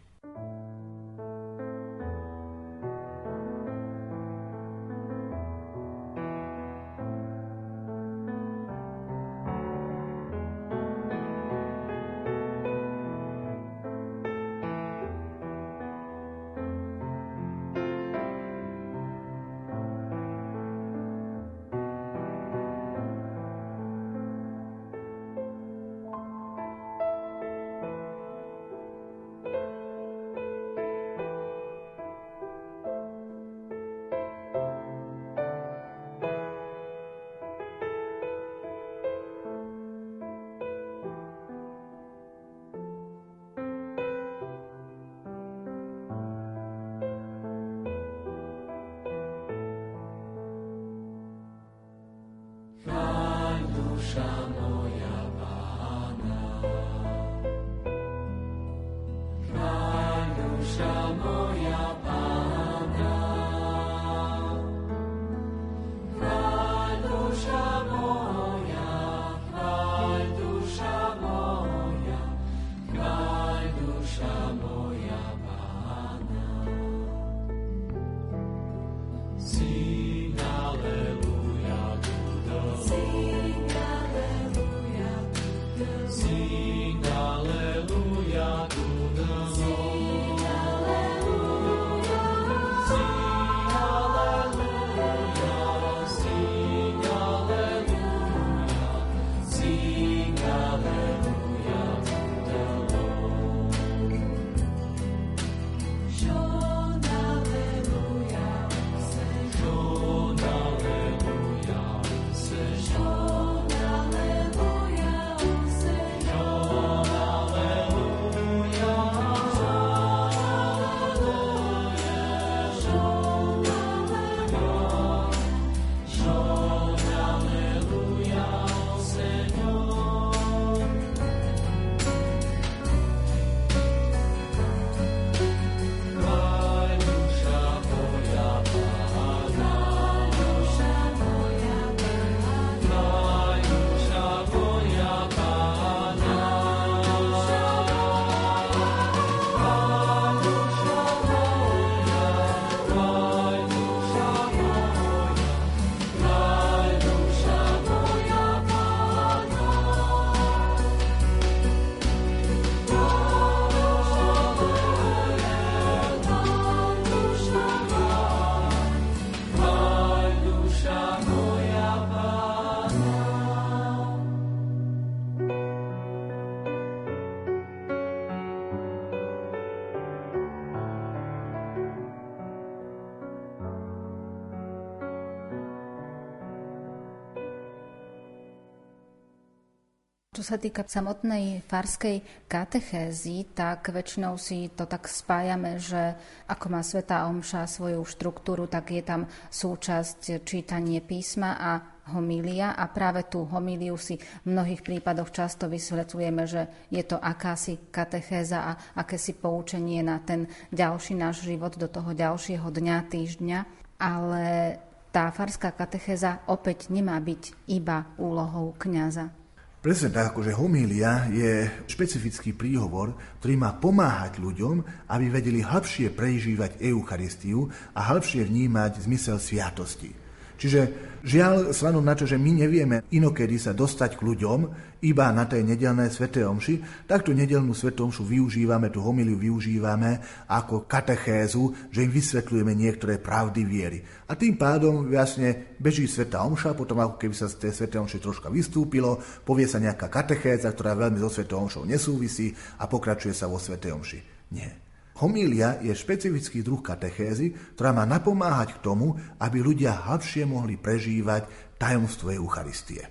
[190.46, 196.14] Sa týka samotnej farskej katechézy, tak väčšinou si to tak spájame, že
[196.46, 201.72] ako má Sveta Omša svoju štruktúru, tak je tam súčasť čítanie písma a
[202.14, 207.90] homília a práve tú homíliu si v mnohých prípadoch často vysvetľujeme, že je to akási
[207.90, 213.60] katechéza a akési poučenie na ten ďalší náš život do toho ďalšieho dňa, týždňa,
[213.98, 214.78] ale
[215.10, 219.45] tá farská katechéza opäť nemá byť iba úlohou kňaza.
[219.86, 224.82] Presne tak, akože homília je špecifický príhovor, ktorý má pomáhať ľuďom,
[225.14, 230.25] aby vedeli hĺbšie prežívať Eucharistiu a hĺbšie vnímať zmysel sviatosti.
[230.56, 230.82] Čiže
[231.26, 234.60] žiaľ, slanom na to, že my nevieme inokedy sa dostať k ľuďom
[235.04, 240.22] iba na tej nedelné svete omši, tak tú nedelnú svetu omšu využívame, tú homiliu využívame
[240.48, 244.00] ako katechézu, že im vysvetľujeme niektoré pravdy viery.
[244.32, 248.18] A tým pádom vlastne beží sveta omša, potom ako keby sa z tej svete omši
[248.22, 253.52] troška vystúpilo, povie sa nejaká katechéza, ktorá veľmi so svetou omšou nesúvisí a pokračuje sa
[253.52, 254.20] vo svete omši.
[254.54, 254.85] Nie.
[255.16, 261.48] Homília je špecifický druh katechézy, ktorá má napomáhať k tomu, aby ľudia hĺbšie mohli prežívať
[261.80, 263.08] tajomstvo Eucharistie.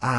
[0.00, 0.12] A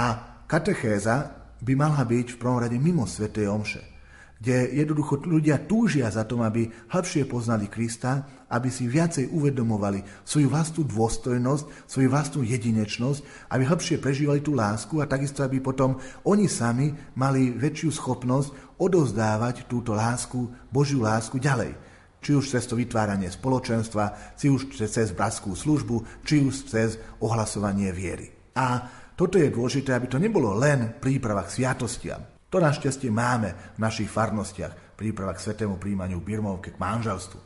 [0.46, 3.34] katechéza by mala byť v prvom rade mimo Sv.
[3.34, 3.98] Omše
[4.38, 10.48] kde jednoducho ľudia túžia za tom, aby hĺbšie poznali Krista, aby si viacej uvedomovali svoju
[10.48, 16.46] vlastnú dôstojnosť, svoju vlastnú jedinečnosť, aby hĺbšie prežívali tú lásku a takisto, aby potom oni
[16.46, 21.74] sami mali väčšiu schopnosť odozdávať túto lásku, Božiu lásku ďalej.
[22.18, 27.94] Či už cez to vytváranie spoločenstva, či už cez bratskú službu, či už cez ohlasovanie
[27.94, 28.34] viery.
[28.58, 33.80] A toto je dôležité, aby to nebolo len príprava k sviatostiam, to našťastie máme v
[33.84, 37.40] našich farnostiach, príprava k svetému príjmaniu birmovke k manželstvu.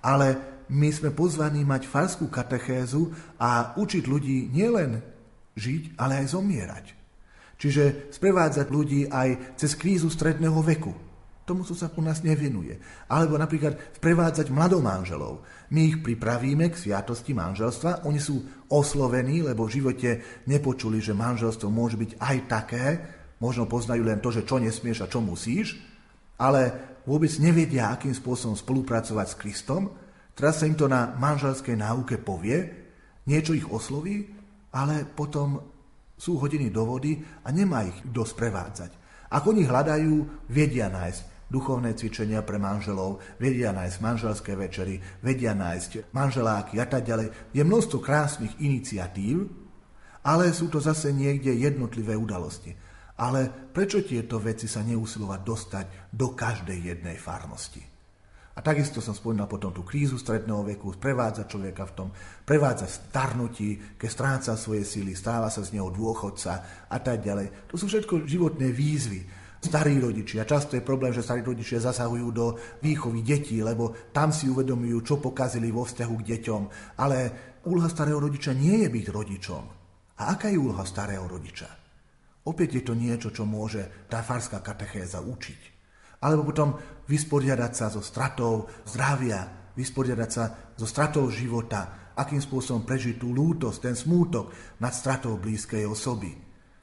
[0.00, 0.40] Ale
[0.72, 5.04] my sme pozvaní mať farskú katechézu a učiť ľudí nielen
[5.52, 6.97] žiť, ale aj zomierať.
[7.58, 10.94] Čiže sprevádzať ľudí aj cez krízu stredného veku.
[11.42, 12.76] Tomu sa u nás nevenuje.
[13.08, 15.42] Alebo napríklad sprevádzať mladomanželov.
[15.72, 20.10] My ich pripravíme k sviatosti manželstva, oni sú oslovení, lebo v živote
[20.44, 22.84] nepočuli, že manželstvo môže byť aj také,
[23.38, 25.78] Možno poznajú len to, že čo nesmieš a čo musíš,
[26.42, 26.74] ale
[27.06, 29.94] vôbec nevedia, akým spôsobom spolupracovať s Kristom.
[30.34, 32.66] Teraz sa im to na manželskej náuke povie,
[33.30, 34.26] niečo ich osloví,
[34.74, 35.77] ale potom
[36.18, 38.90] sú hodiny do vody a nemá ich kto sprevádzať.
[39.30, 46.12] Ak oni hľadajú, vedia nájsť duchovné cvičenia pre manželov, vedia nájsť manželské večery, vedia nájsť
[46.12, 47.56] manželáky a tak ďalej.
[47.56, 49.48] Je množstvo krásnych iniciatív,
[50.28, 52.76] ale sú to zase niekde jednotlivé udalosti.
[53.18, 57.87] Ale prečo tieto veci sa neusilovať dostať do každej jednej farnosti?
[58.58, 62.08] A takisto som spomínal potom tú krízu stredného veku, prevádza človeka v tom,
[62.42, 67.70] prevádza starnutí, keď stráca svoje síly, stáva sa z neho dôchodca a tak ďalej.
[67.70, 69.46] To sú všetko životné výzvy.
[69.62, 74.50] Starí rodičia, často je problém, že starí rodičia zasahujú do výchovy detí, lebo tam si
[74.50, 76.62] uvedomujú, čo pokazili vo vzťahu k deťom.
[76.98, 77.16] Ale
[77.66, 79.64] úloha starého rodiča nie je byť rodičom.
[80.18, 81.70] A aká je úloha starého rodiča?
[82.42, 85.78] Opäť je to niečo, čo môže tá farská katechéza učiť.
[86.22, 86.74] Alebo potom
[87.08, 90.44] vysporiadať sa so stratou zdravia, vysporiadať sa
[90.76, 96.36] so stratou života, akým spôsobom prežiť tú lútosť, ten smútok nad stratou blízkej osoby.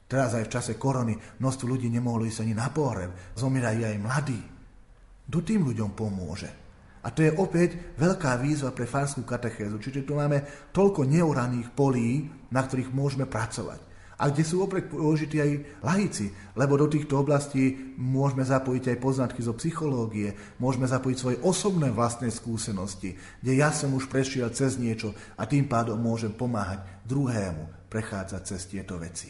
[0.06, 4.40] Teraz aj v čase korony množstvo ľudí nemohlo ísť ani na pohreb, zomierajú aj mladí.
[5.26, 6.50] Kto tým ľuďom pomôže?
[7.06, 9.78] A to je opäť veľká výzva pre farskú katechézu.
[9.78, 10.42] Čiže tu máme
[10.74, 13.85] toľko neuraných polí, na ktorých môžeme pracovať
[14.16, 19.40] a kde sú opäť použití aj laici, lebo do týchto oblastí môžeme zapojiť aj poznatky
[19.44, 25.12] zo psychológie, môžeme zapojiť svoje osobné vlastné skúsenosti, kde ja som už prešiel cez niečo
[25.36, 29.28] a tým pádom môžem pomáhať druhému prechádzať cez tieto veci.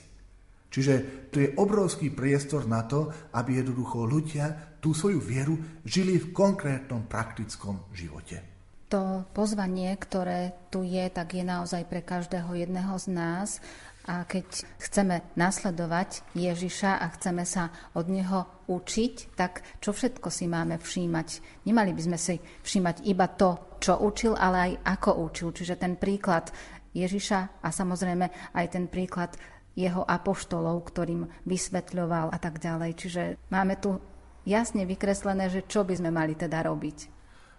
[0.70, 0.94] Čiže
[1.32, 7.08] tu je obrovský priestor na to, aby jednoducho ľudia tú svoju vieru žili v konkrétnom
[7.08, 8.56] praktickom živote.
[8.86, 13.58] To pozvanie, ktoré tu je, tak je naozaj pre každého jedného z nás
[14.06, 20.46] a keď chceme nasledovať Ježiša a chceme sa od Neho učiť, tak čo všetko si
[20.46, 21.28] máme všímať?
[21.66, 25.48] Nemali by sme si všímať iba to, čo učil, ale aj ako učil.
[25.50, 26.54] Čiže ten príklad
[26.94, 29.34] Ježiša a samozrejme aj ten príklad
[29.76, 32.90] jeho apoštolov, ktorým vysvetľoval a tak ďalej.
[32.96, 34.00] Čiže máme tu
[34.48, 37.12] jasne vykreslené, že čo by sme mali teda robiť.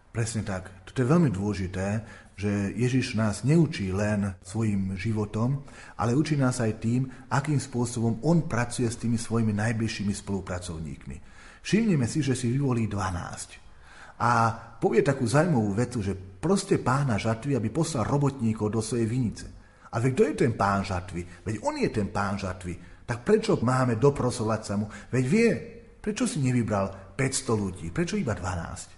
[0.09, 0.73] Presne tak.
[0.81, 2.01] Toto je veľmi dôležité,
[2.37, 5.65] že Ježiš nás neučí len svojim životom,
[5.97, 11.17] ale učí nás aj tým, akým spôsobom on pracuje s tými svojimi najbližšími spolupracovníkmi.
[11.65, 14.21] Všimneme si, že si vyvolí 12.
[14.21, 19.45] A povie takú zaujímavú vetu, že proste pána žatvy, aby poslal robotníkov do svojej vinice.
[19.89, 21.25] A veď kto je ten pán žatvy?
[21.41, 23.01] Veď on je ten pán žatvy.
[23.01, 24.85] Tak prečo máme doprosovať sa mu?
[25.09, 25.49] Veď vie,
[25.97, 28.96] prečo si nevybral 500 ľudí, prečo iba 12?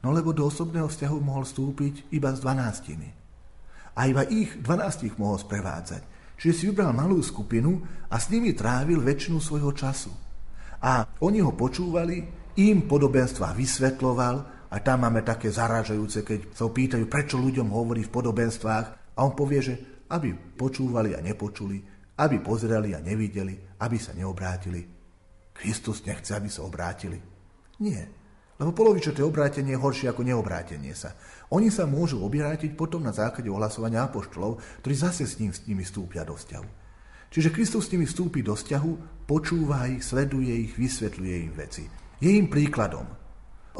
[0.00, 3.96] No lebo do osobného vzťahu mohol vstúpiť iba z 12.
[3.96, 6.02] A iba ich 12 mohol sprevádzať.
[6.40, 10.08] Čiže si vybral malú skupinu a s nimi trávil väčšinu svojho času.
[10.80, 12.24] A oni ho počúvali,
[12.56, 18.14] im podobenstva vysvetloval, a tam máme také zaražajúce, keď sa pýtajú, prečo ľuďom hovorí v
[18.14, 18.86] podobenstvách
[19.18, 19.74] a on povie, že
[20.06, 21.82] aby počúvali a nepočuli,
[22.22, 24.86] aby pozerali a nevideli, aby sa neobrátili.
[25.50, 27.18] Kristus nechce, aby sa obrátili.
[27.82, 28.19] Nie.
[28.60, 31.16] Lebo polovičaté obrátenie je horšie ako neobrátenie sa.
[31.56, 35.80] Oni sa môžu obrátiť potom na základe ohlasovania apoštolov, ktorí zase s, ním, s nimi
[35.80, 36.68] vstúpia do vzťahu.
[37.32, 41.88] Čiže Kristus s nimi vstúpi do vzťahu, počúva ich, sleduje ich, vysvetľuje im veci.
[42.20, 43.08] Je im príkladom.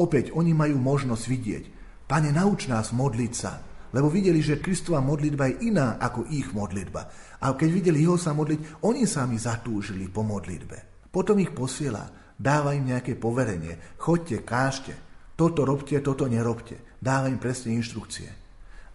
[0.00, 1.64] Opäť oni majú možnosť vidieť.
[2.08, 3.60] Pane, nauč nás modliť sa,
[3.92, 7.02] lebo videli, že Kristova modlitba je iná ako ich modlitba.
[7.42, 11.10] A keď videli ho sa modliť, oni sami zatúžili po modlitbe.
[11.10, 13.76] Potom ich posiela, dáva im nejaké poverenie.
[14.00, 14.96] Chodte, kážte,
[15.36, 16.80] toto robte, toto nerobte.
[16.96, 18.28] Dáva im presne inštrukcie.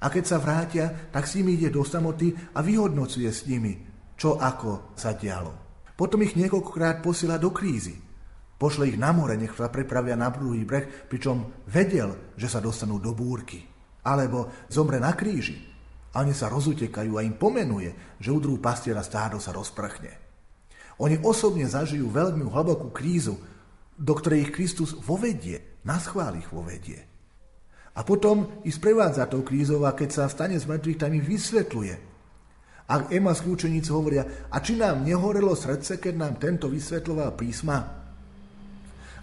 [0.02, 3.74] A keď sa vrátia, tak s nimi ide do samoty a vyhodnocuje s nimi,
[4.18, 5.54] čo ako sa dialo.
[5.96, 7.96] Potom ich niekoľkokrát posiela do krízy.
[8.56, 13.00] Pošle ich na more, nech sa prepravia na druhý breh, pričom vedel, že sa dostanú
[13.00, 13.64] do búrky.
[14.06, 15.58] Alebo zomre na kríži.
[16.16, 20.25] A oni sa rozutekajú a im pomenuje, že udrú pastiera stádo sa rozprchne.
[21.02, 23.36] Oni osobne zažijú veľmi hlbokú krízu,
[23.96, 27.04] do ktorej ich Kristus vovedie, schvál ich vovedie.
[27.96, 31.96] A potom ich sprevádza tou krízou a keď sa stane z mŕtvych, tam im vysvetľuje.
[32.86, 37.78] A Ema skúčeníci hovoria, a či nám nehorelo srdce, keď nám tento vysvetľoval písma?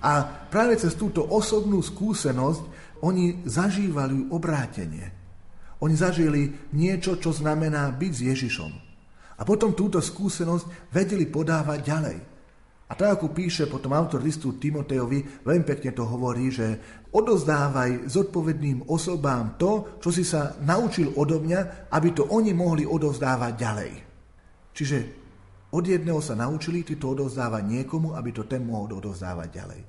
[0.03, 0.13] A
[0.51, 2.63] práve cez túto osobnú skúsenosť
[3.07, 5.15] oni zažívali obrátenie.
[5.79, 8.92] Oni zažili niečo, čo znamená byť s Ježišom.
[9.39, 12.19] A potom túto skúsenosť vedeli podávať ďalej.
[12.89, 16.77] A tak, ako píše potom autor listu Timotejovi, veľmi pekne to hovorí, že
[17.09, 23.53] odozdávaj zodpovedným osobám to, čo si sa naučil odo mňa, aby to oni mohli odovzdávať
[23.57, 23.93] ďalej.
[24.77, 24.99] Čiže
[25.73, 29.81] od jedného sa naučili, ty to odovzdávať niekomu, aby to ten mohol odovzdávať ďalej.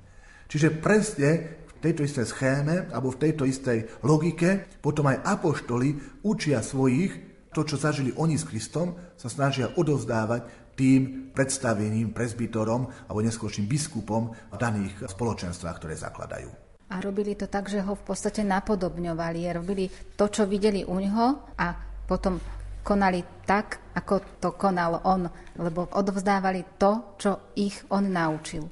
[0.48, 1.30] Čiže presne
[1.60, 7.62] v tejto istej schéme alebo v tejto istej logike potom aj apoštoli učia svojich, to,
[7.62, 14.56] čo zažili oni s Kristom, sa snažia odovzdávať tým predstaveným presbytorom alebo neskôrším biskupom v
[14.58, 16.50] daných spoločenstvách, ktoré zakladajú.
[16.90, 19.40] A robili to tak, že ho v podstate napodobňovali.
[19.54, 19.88] Robili
[20.18, 21.66] to, čo videli u ňoho a
[22.04, 22.36] potom
[22.84, 25.24] konali tak, ako to konal on,
[25.56, 28.68] lebo odovzdávali to, čo ich on naučil.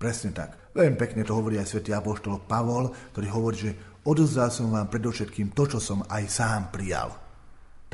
[0.00, 0.72] Presne tak.
[0.74, 5.54] Veľmi pekne to hovorí aj svätý apoštol Pavol, ktorý hovorí, že odozdal som vám predovšetkým
[5.54, 7.23] to, čo som aj sám prijal.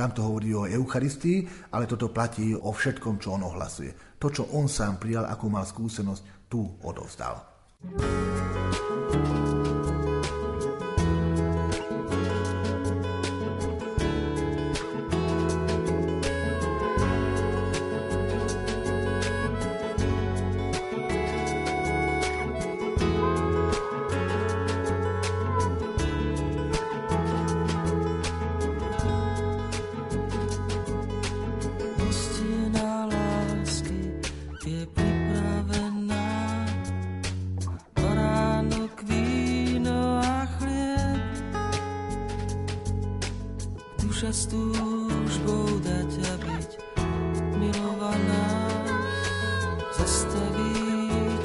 [0.01, 4.17] Tam to hovorí o Eucharistii, ale toto platí o všetkom, čo on ohlasuje.
[4.17, 7.45] To, čo on sám prijal, akú mal skúsenosť, tu odovzdal.
[7.81, 9.80] thank you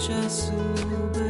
[0.07, 1.24] já.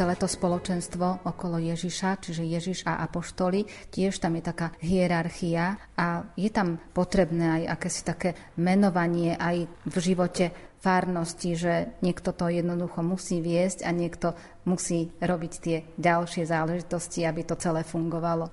[0.00, 6.24] Celé to spoločenstvo okolo Ježiša, čiže Ježiš a apoštoli, tiež tam je taká hierarchia a
[6.40, 13.04] je tam potrebné aj akési také menovanie aj v živote farnosti, že niekto to jednoducho
[13.04, 14.32] musí viesť a niekto
[14.64, 18.48] musí robiť tie ďalšie záležitosti, aby to celé fungovalo.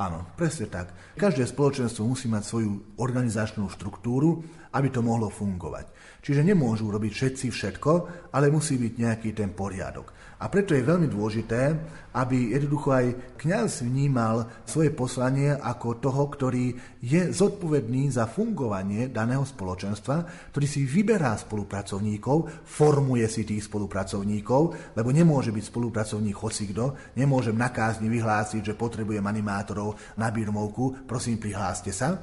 [0.00, 0.92] Áno, presne tak.
[1.16, 4.40] Každé spoločenstvo musí mať svoju organizačnú štruktúru,
[4.76, 5.92] aby to mohlo fungovať.
[6.24, 7.92] Čiže nemôžu robiť všetci všetko,
[8.32, 10.12] ale musí byť nejaký ten poriadok.
[10.40, 11.76] A preto je veľmi dôležité,
[12.16, 16.72] aby jednoducho aj kňaz vnímal svoje poslanie ako toho, ktorý
[17.04, 25.12] je zodpovedný za fungovanie daného spoločenstva, ktorý si vyberá spolupracovníkov, formuje si tých spolupracovníkov, lebo
[25.12, 31.92] nemôže byť spolupracovník hocikdo, nemôžem na kázni vyhlásiť, že potrebujem animátorov na birmovku, prosím prihláste
[31.92, 32.16] sa.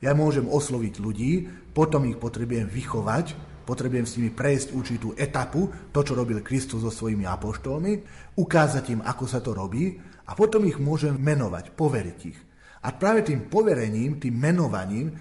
[0.00, 1.44] Ja môžem osloviť ľudí,
[1.76, 6.90] potom ich potrebujem vychovať, potrebujem s nimi prejsť určitú etapu, to, čo robil Kristus so
[6.90, 7.92] svojimi apoštolmi,
[8.34, 9.94] ukázať im, ako sa to robí
[10.26, 12.38] a potom ich môžem menovať, poveriť ich.
[12.82, 15.12] A práve tým poverením, tým menovaním,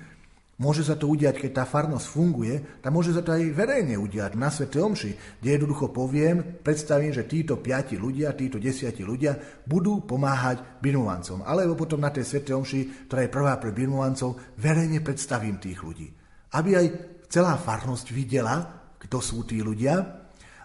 [0.59, 4.33] môže sa to udiať, keď tá farnosť funguje, tak môže sa to aj verejne udiať
[4.39, 10.07] na Svete Omši, kde jednoducho poviem, predstavím, že títo piati ľudia, títo desiati ľudia budú
[10.07, 11.43] pomáhať birmovancom.
[11.43, 16.07] Alebo potom na tej Svete Omši, ktorá je prvá pre birmovancov, verejne predstavím tých ľudí.
[16.55, 16.87] Aby aj
[17.29, 18.57] celá farnosť videla,
[18.99, 19.95] kto sú tí ľudia,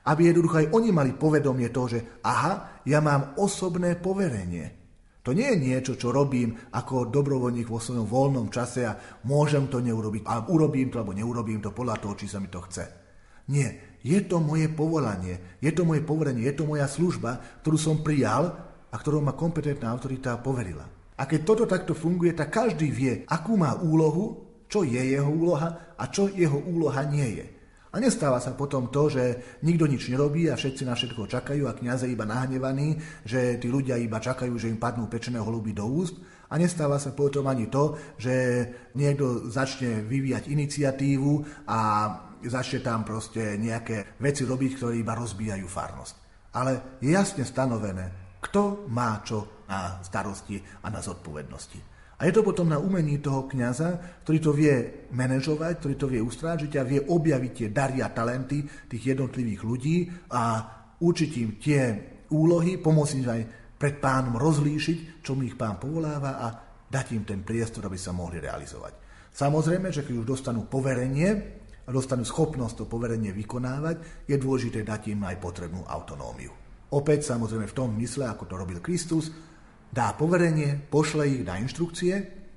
[0.04, 4.84] aby jednoducho aj oni mali povedomie toho, že aha, ja mám osobné poverenie.
[5.24, 9.80] To nie je niečo, čo robím ako dobrovoľník vo svojom voľnom čase a môžem to
[9.80, 12.84] neurobiť, a urobím to alebo neurobím to podľa toho, či sa mi to chce.
[13.48, 18.04] Nie, je to moje povolanie, je to moje poverenie, je to moja služba, ktorú som
[18.04, 18.52] prijal
[18.92, 20.84] a ktorú ma kompetentná autorita poverila.
[21.16, 24.44] A keď toto takto funguje, tak každý vie, akú má úlohu
[24.74, 27.46] čo je jeho úloha a čo jeho úloha nie je.
[27.94, 29.22] A nestáva sa potom to, že
[29.62, 33.94] nikto nič nerobí a všetci na všetko čakajú a kniaze iba nahnevaní, že tí ľudia
[34.02, 36.18] iba čakajú, že im padnú pečené holuby do úst.
[36.50, 38.34] A nestáva sa potom ani to, že
[38.98, 41.78] niekto začne vyvíjať iniciatívu a
[42.42, 46.14] začne tam proste nejaké veci robiť, ktoré iba rozbijajú farnosť.
[46.58, 48.10] Ale je jasne stanovené,
[48.42, 51.93] kto má čo na starosti a na zodpovednosti.
[52.14, 54.74] A je to potom na umení toho kňaza, ktorý to vie
[55.10, 59.96] manažovať, ktorý to vie ustrážiť a vie objaviť tie dary a talenty tých jednotlivých ľudí
[60.30, 60.42] a
[61.02, 61.80] učiť im tie
[62.30, 63.42] úlohy, pomôcť im aj
[63.74, 66.46] pred pánom rozlíšiť, čo mu ich pán povoláva a
[66.86, 69.02] dať im ten priestor, aby sa mohli realizovať.
[69.34, 71.30] Samozrejme, že keď už dostanú poverenie
[71.84, 76.54] a dostanú schopnosť to poverenie vykonávať, je dôležité dať im aj potrebnú autonómiu.
[76.94, 79.34] Opäť samozrejme v tom mysle, ako to robil Kristus,
[79.94, 82.14] dá poverenie, pošle ich, dá inštrukcie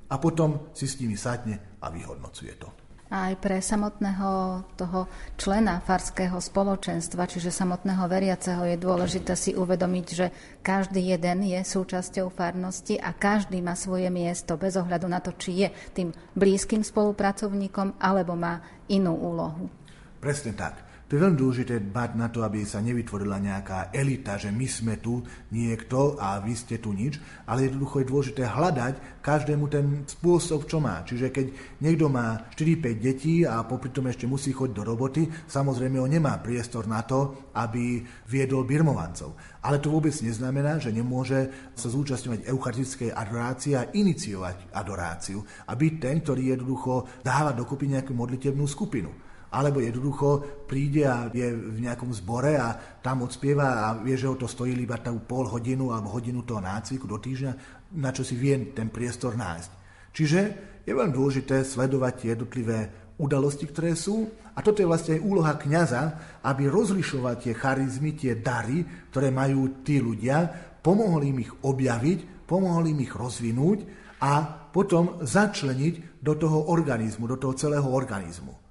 [0.10, 2.74] a potom si s nimi sadne a vyhodnocuje to.
[3.08, 4.30] A aj pre samotného
[4.76, 5.08] toho
[5.40, 10.28] člena farského spoločenstva, čiže samotného veriaceho, je dôležité si uvedomiť, že
[10.60, 15.64] každý jeden je súčasťou farnosti a každý má svoje miesto bez ohľadu na to, či
[15.64, 18.60] je tým blízkym spolupracovníkom alebo má
[18.92, 19.72] inú úlohu.
[20.20, 20.87] Presne tak.
[21.08, 25.00] To je veľmi dôležité dbať na to, aby sa nevytvorila nejaká elita, že my sme
[25.00, 25.24] tu
[25.56, 27.16] niekto a vy ste tu nič,
[27.48, 31.08] ale jednoducho je dôležité hľadať každému ten spôsob, čo má.
[31.08, 35.96] Čiže keď niekto má 4-5 detí a popri tom ešte musí chodiť do roboty, samozrejme
[35.96, 39.64] on nemá priestor na to, aby viedol birmovancov.
[39.64, 45.94] Ale to vôbec neznamená, že nemôže sa zúčastňovať eucharistickej adorácie a iniciovať adoráciu a byť
[46.04, 52.12] ten, ktorý jednoducho dáva dokopy nejakú modlitebnú skupinu alebo jednoducho príde a je v nejakom
[52.12, 56.12] zbore a tam odspieva a vie, že ho to stojí iba tú pol hodinu alebo
[56.12, 57.52] hodinu toho nácviku do týždňa,
[57.96, 59.72] na čo si vie ten priestor nájsť.
[60.12, 60.40] Čiže
[60.84, 64.30] je veľmi dôležité sledovať jednotlivé udalosti, ktoré sú.
[64.58, 66.02] A toto je vlastne aj úloha kňaza,
[66.42, 68.82] aby rozlišovať tie charizmy, tie dary,
[69.14, 70.50] ktoré majú tí ľudia,
[70.82, 73.80] pomohol im ich objaviť, pomohol im ich rozvinúť
[74.24, 78.67] a potom začleniť do toho organizmu, do toho celého organizmu.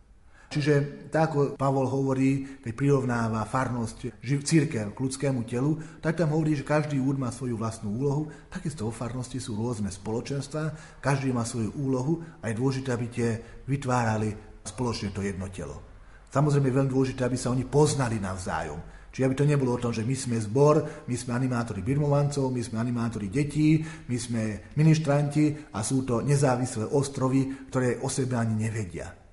[0.47, 6.55] Čiže tak ako Pavol hovorí, keď prirovnáva farnosť církev k ľudskému telu, tak tam hovorí,
[6.55, 11.43] že každý úd má svoju vlastnú úlohu, takisto vo farnosti sú rôzne spoločenstva, každý má
[11.43, 13.29] svoju úlohu a je dôležité, aby tie
[13.67, 14.31] vytvárali
[14.63, 15.83] spoločne to jedno telo.
[16.31, 18.79] Samozrejme je veľmi dôležité, aby sa oni poznali navzájom.
[19.11, 22.61] Čiže aby to nebolo o tom, že my sme zbor, my sme animátori birmovancov, my
[22.61, 23.81] sme animátori detí,
[24.13, 24.43] my sme
[24.77, 29.26] ministranti a sú to nezávislé ostrovy, ktoré o sebe ani nevedia.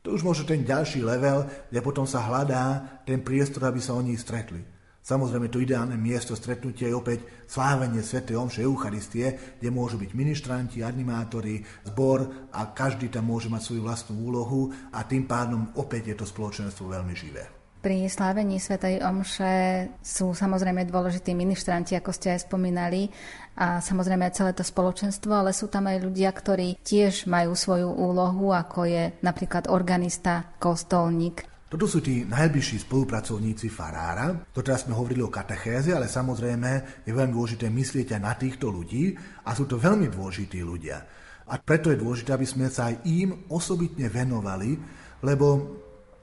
[0.00, 4.16] To už možno ten ďalší level, kde potom sa hľadá ten priestor, aby sa oni
[4.16, 4.64] stretli.
[5.00, 8.20] Samozrejme, to ideálne miesto stretnutia je opäť slávenie Sv.
[8.36, 14.20] Omše Eucharistie, kde môžu byť ministranti, animátori, zbor a každý tam môže mať svoju vlastnú
[14.20, 17.59] úlohu a tým pádom opäť je to spoločenstvo veľmi živé.
[17.80, 23.08] Pri slávení Svetej Omše sú samozrejme dôležití ministranti, ako ste aj spomínali,
[23.56, 27.88] a samozrejme aj celé to spoločenstvo, ale sú tam aj ľudia, ktorí tiež majú svoju
[27.88, 31.48] úlohu, ako je napríklad organista, kostolník.
[31.72, 34.28] Toto sú tí najbližší spolupracovníci farára.
[34.52, 38.68] To teraz sme hovorili o katechéze, ale samozrejme je veľmi dôležité myslieť aj na týchto
[38.68, 39.16] ľudí
[39.48, 41.00] a sú to veľmi dôležití ľudia.
[41.48, 44.76] A preto je dôležité, aby sme sa aj im osobitne venovali,
[45.24, 45.46] lebo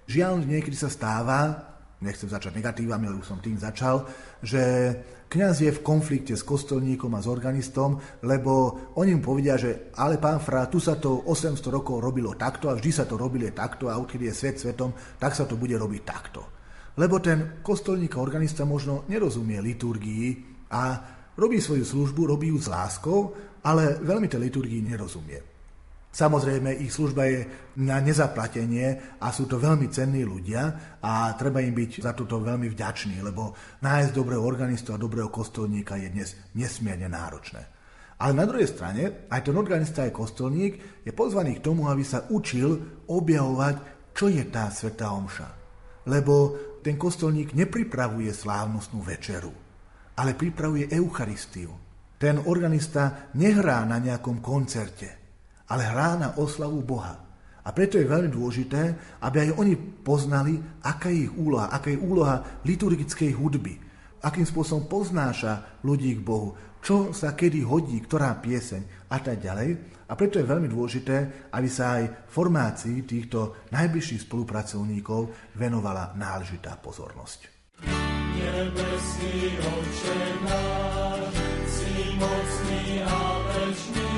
[0.08, 1.68] Žiaľ, niekedy sa stáva,
[2.00, 4.08] nechcem začať negatívami, už som tým začal,
[4.40, 4.62] že
[5.28, 10.16] kňaz je v konflikte s kostolníkom a s organistom, lebo oni mu povedia, že ale
[10.16, 13.92] pán Fra, tu sa to 800 rokov robilo takto a vždy sa to robili takto
[13.92, 16.42] a odkedy je svet svetom, tak sa to bude robiť takto.
[16.98, 20.28] Lebo ten kostolník a organista možno nerozumie liturgii
[20.72, 20.82] a
[21.36, 23.36] robí svoju službu, robí ju s láskou,
[23.68, 25.57] ale veľmi tej liturgii nerozumie.
[26.18, 27.46] Samozrejme, ich služba je
[27.78, 32.66] na nezaplatenie a sú to veľmi cenní ľudia a treba im byť za toto veľmi
[32.74, 33.54] vďačný, lebo
[33.86, 37.62] nájsť dobrého organistu a dobrého kostolníka je dnes nesmierne náročné.
[38.18, 42.26] Ale na druhej strane, aj ten organista, aj kostolník je pozvaný k tomu, aby sa
[42.34, 45.50] učil objavovať, čo je tá Sveta Omša.
[46.10, 49.54] Lebo ten kostolník nepripravuje slávnostnú večeru,
[50.18, 51.78] ale pripravuje Eucharistiu.
[52.18, 55.27] Ten organista nehrá na nejakom koncerte,
[55.68, 57.28] ale hrá na oslavu Boha.
[57.68, 60.56] A preto je veľmi dôležité, aby aj oni poznali,
[60.88, 63.76] aká je ich úloha, aká je úloha liturgickej hudby,
[64.24, 70.00] akým spôsobom poznáša ľudí k Bohu, čo sa kedy hodí, ktorá pieseň a tak ďalej.
[70.08, 77.52] A preto je veľmi dôležité, aby sa aj formácii týchto najbližších spolupracovníkov venovala náležitá pozornosť.
[78.38, 81.36] Nebeský oče náš,
[81.68, 83.20] si mocný a
[83.52, 84.18] večný,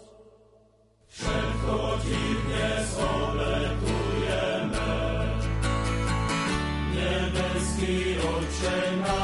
[1.11, 4.95] Všetko ti dnes obetujeme.
[6.95, 9.20] Nebeský Oče náš,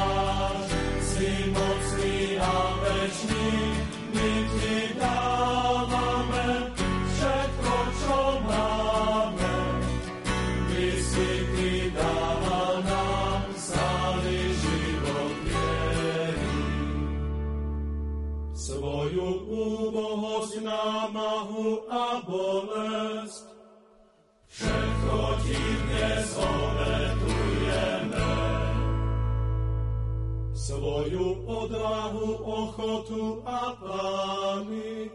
[21.47, 23.47] námahu a bolesť.
[24.47, 28.31] Všetko ti dnes obetujeme.
[30.55, 35.11] Svoju odvahu, ochotu a plány.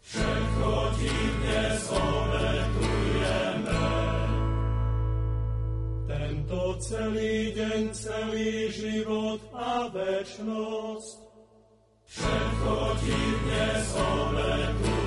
[0.00, 3.84] Všetko ti dnes obetujeme.
[6.06, 11.26] Tento celý deň, celý život a večnosť
[12.06, 15.05] Všetko ti dnes obetujeme.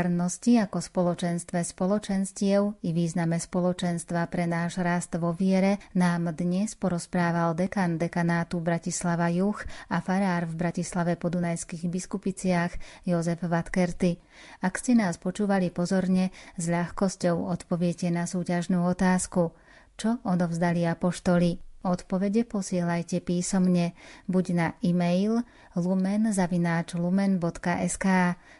[0.00, 7.52] Farnosti ako spoločenstve spoločenstiev i význame spoločenstva pre náš rast vo viere nám dnes porozprával
[7.52, 9.60] dekan dekanátu Bratislava Juch
[9.92, 14.16] a farár v Bratislave po Dunajských biskupiciach Jozef Vatkerty.
[14.64, 19.52] Ak ste nás počúvali pozorne, s ľahkosťou odpoviete na súťažnú otázku.
[20.00, 21.69] Čo odovzdali apoštoli?
[21.80, 23.96] Odpovede posielajte písomne
[24.28, 25.40] buď na e-mail
[25.72, 28.06] lumen.lumen.sk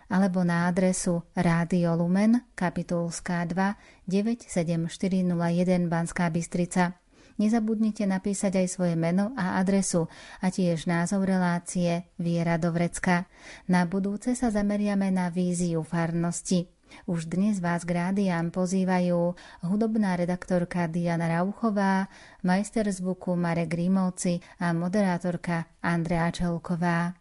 [0.08, 6.96] alebo na adresu Rádio Lumen, kapitulská 2, 97401 Banská Bystrica.
[7.36, 10.08] Nezabudnite napísať aj svoje meno a adresu
[10.40, 13.28] a tiež názov relácie Viera do Vrecka.
[13.68, 16.79] Na budúce sa zameriame na víziu farnosti.
[17.06, 19.34] Už dnes vás k rádiám pozývajú
[19.66, 22.06] hudobná redaktorka Diana Rauchová,
[22.44, 27.14] majster zvuku Marek Rímovci a moderátorka Andrea Čelková.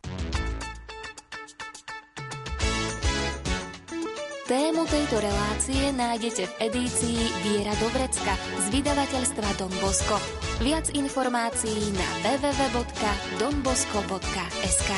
[4.50, 8.34] Tému tejto relácie nájdete v edícii Viera do Vrecka
[8.66, 10.18] z vydavateľstva Don Bosco.
[10.58, 14.92] Viac informácií na www.donbosco.sk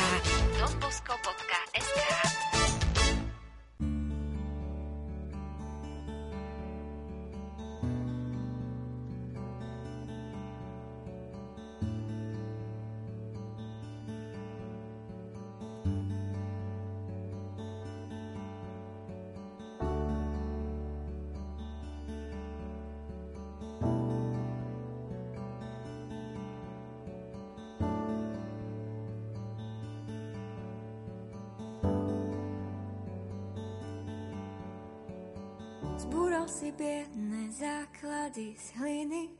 [36.42, 39.30] donbosco.sk si biedne základy z hliny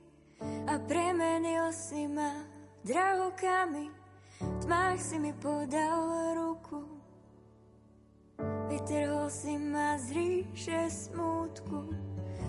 [0.71, 2.47] a premenil si ma
[2.87, 3.91] drahokami.
[4.63, 6.83] Tmách si mi podal ruku,
[8.71, 11.91] vytrhol si ma z ríše smútku.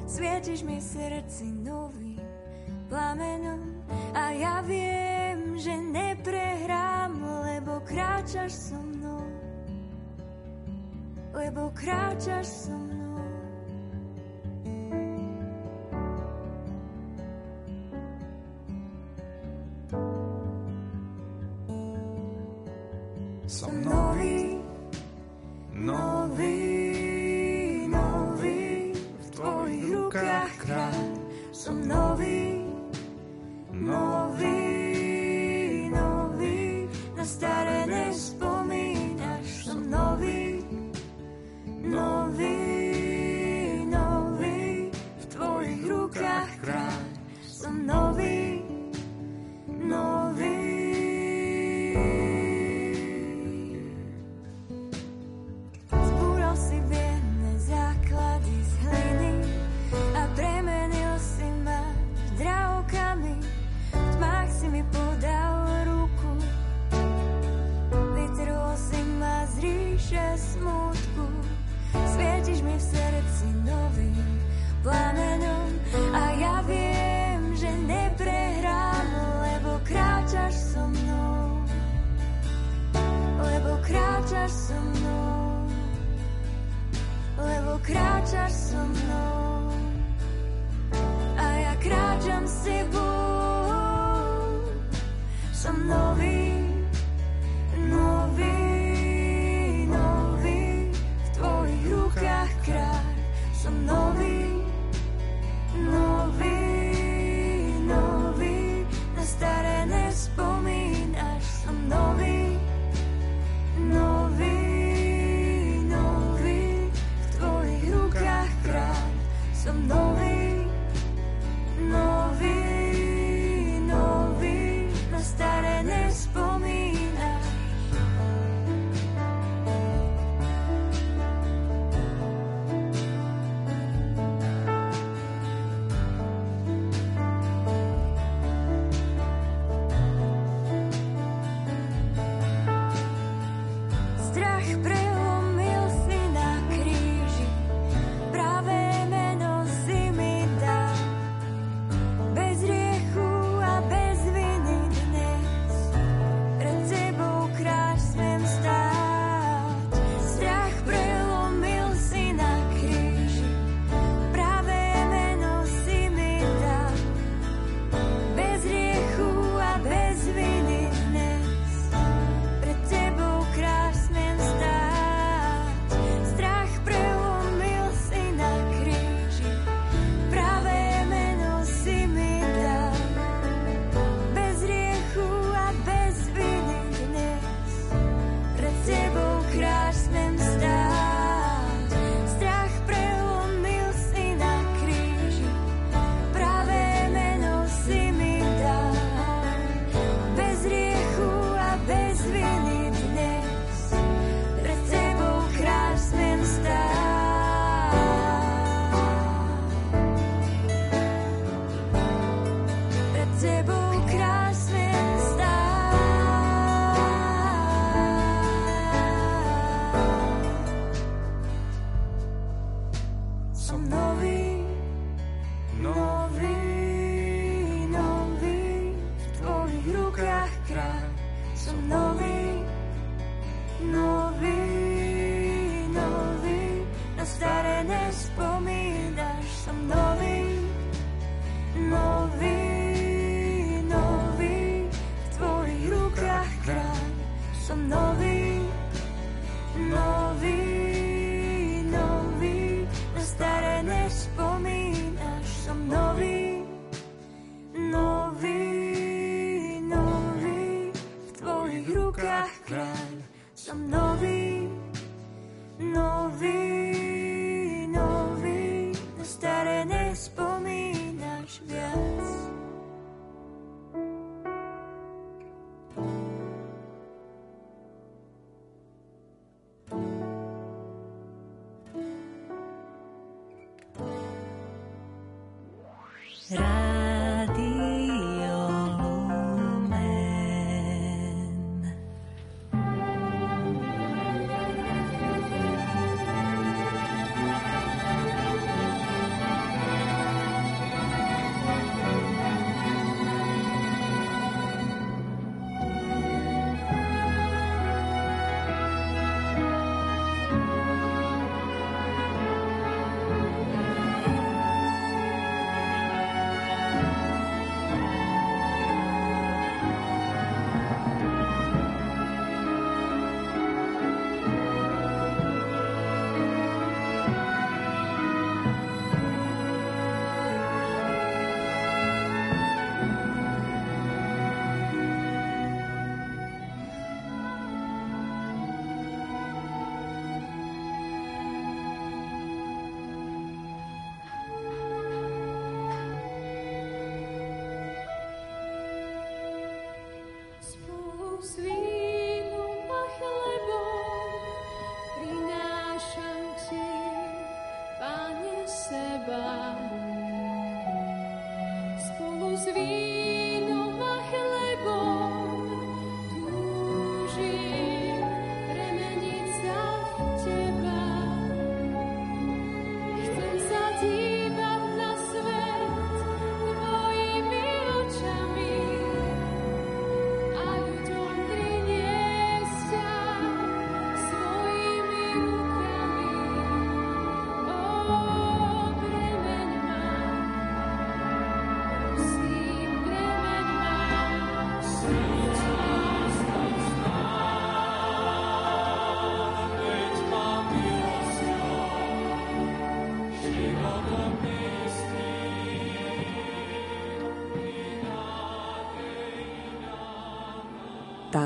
[0.06, 2.18] Svietiš mi srdci nový
[2.90, 3.82] plamenom
[4.14, 9.26] a ja viem, že neprehrám, lebo kráčaš so mnou.
[11.34, 12.83] Lebo kráčaš so mnou.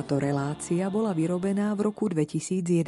[0.07, 2.79] Táto relácia bola vyrobená v roku 2011.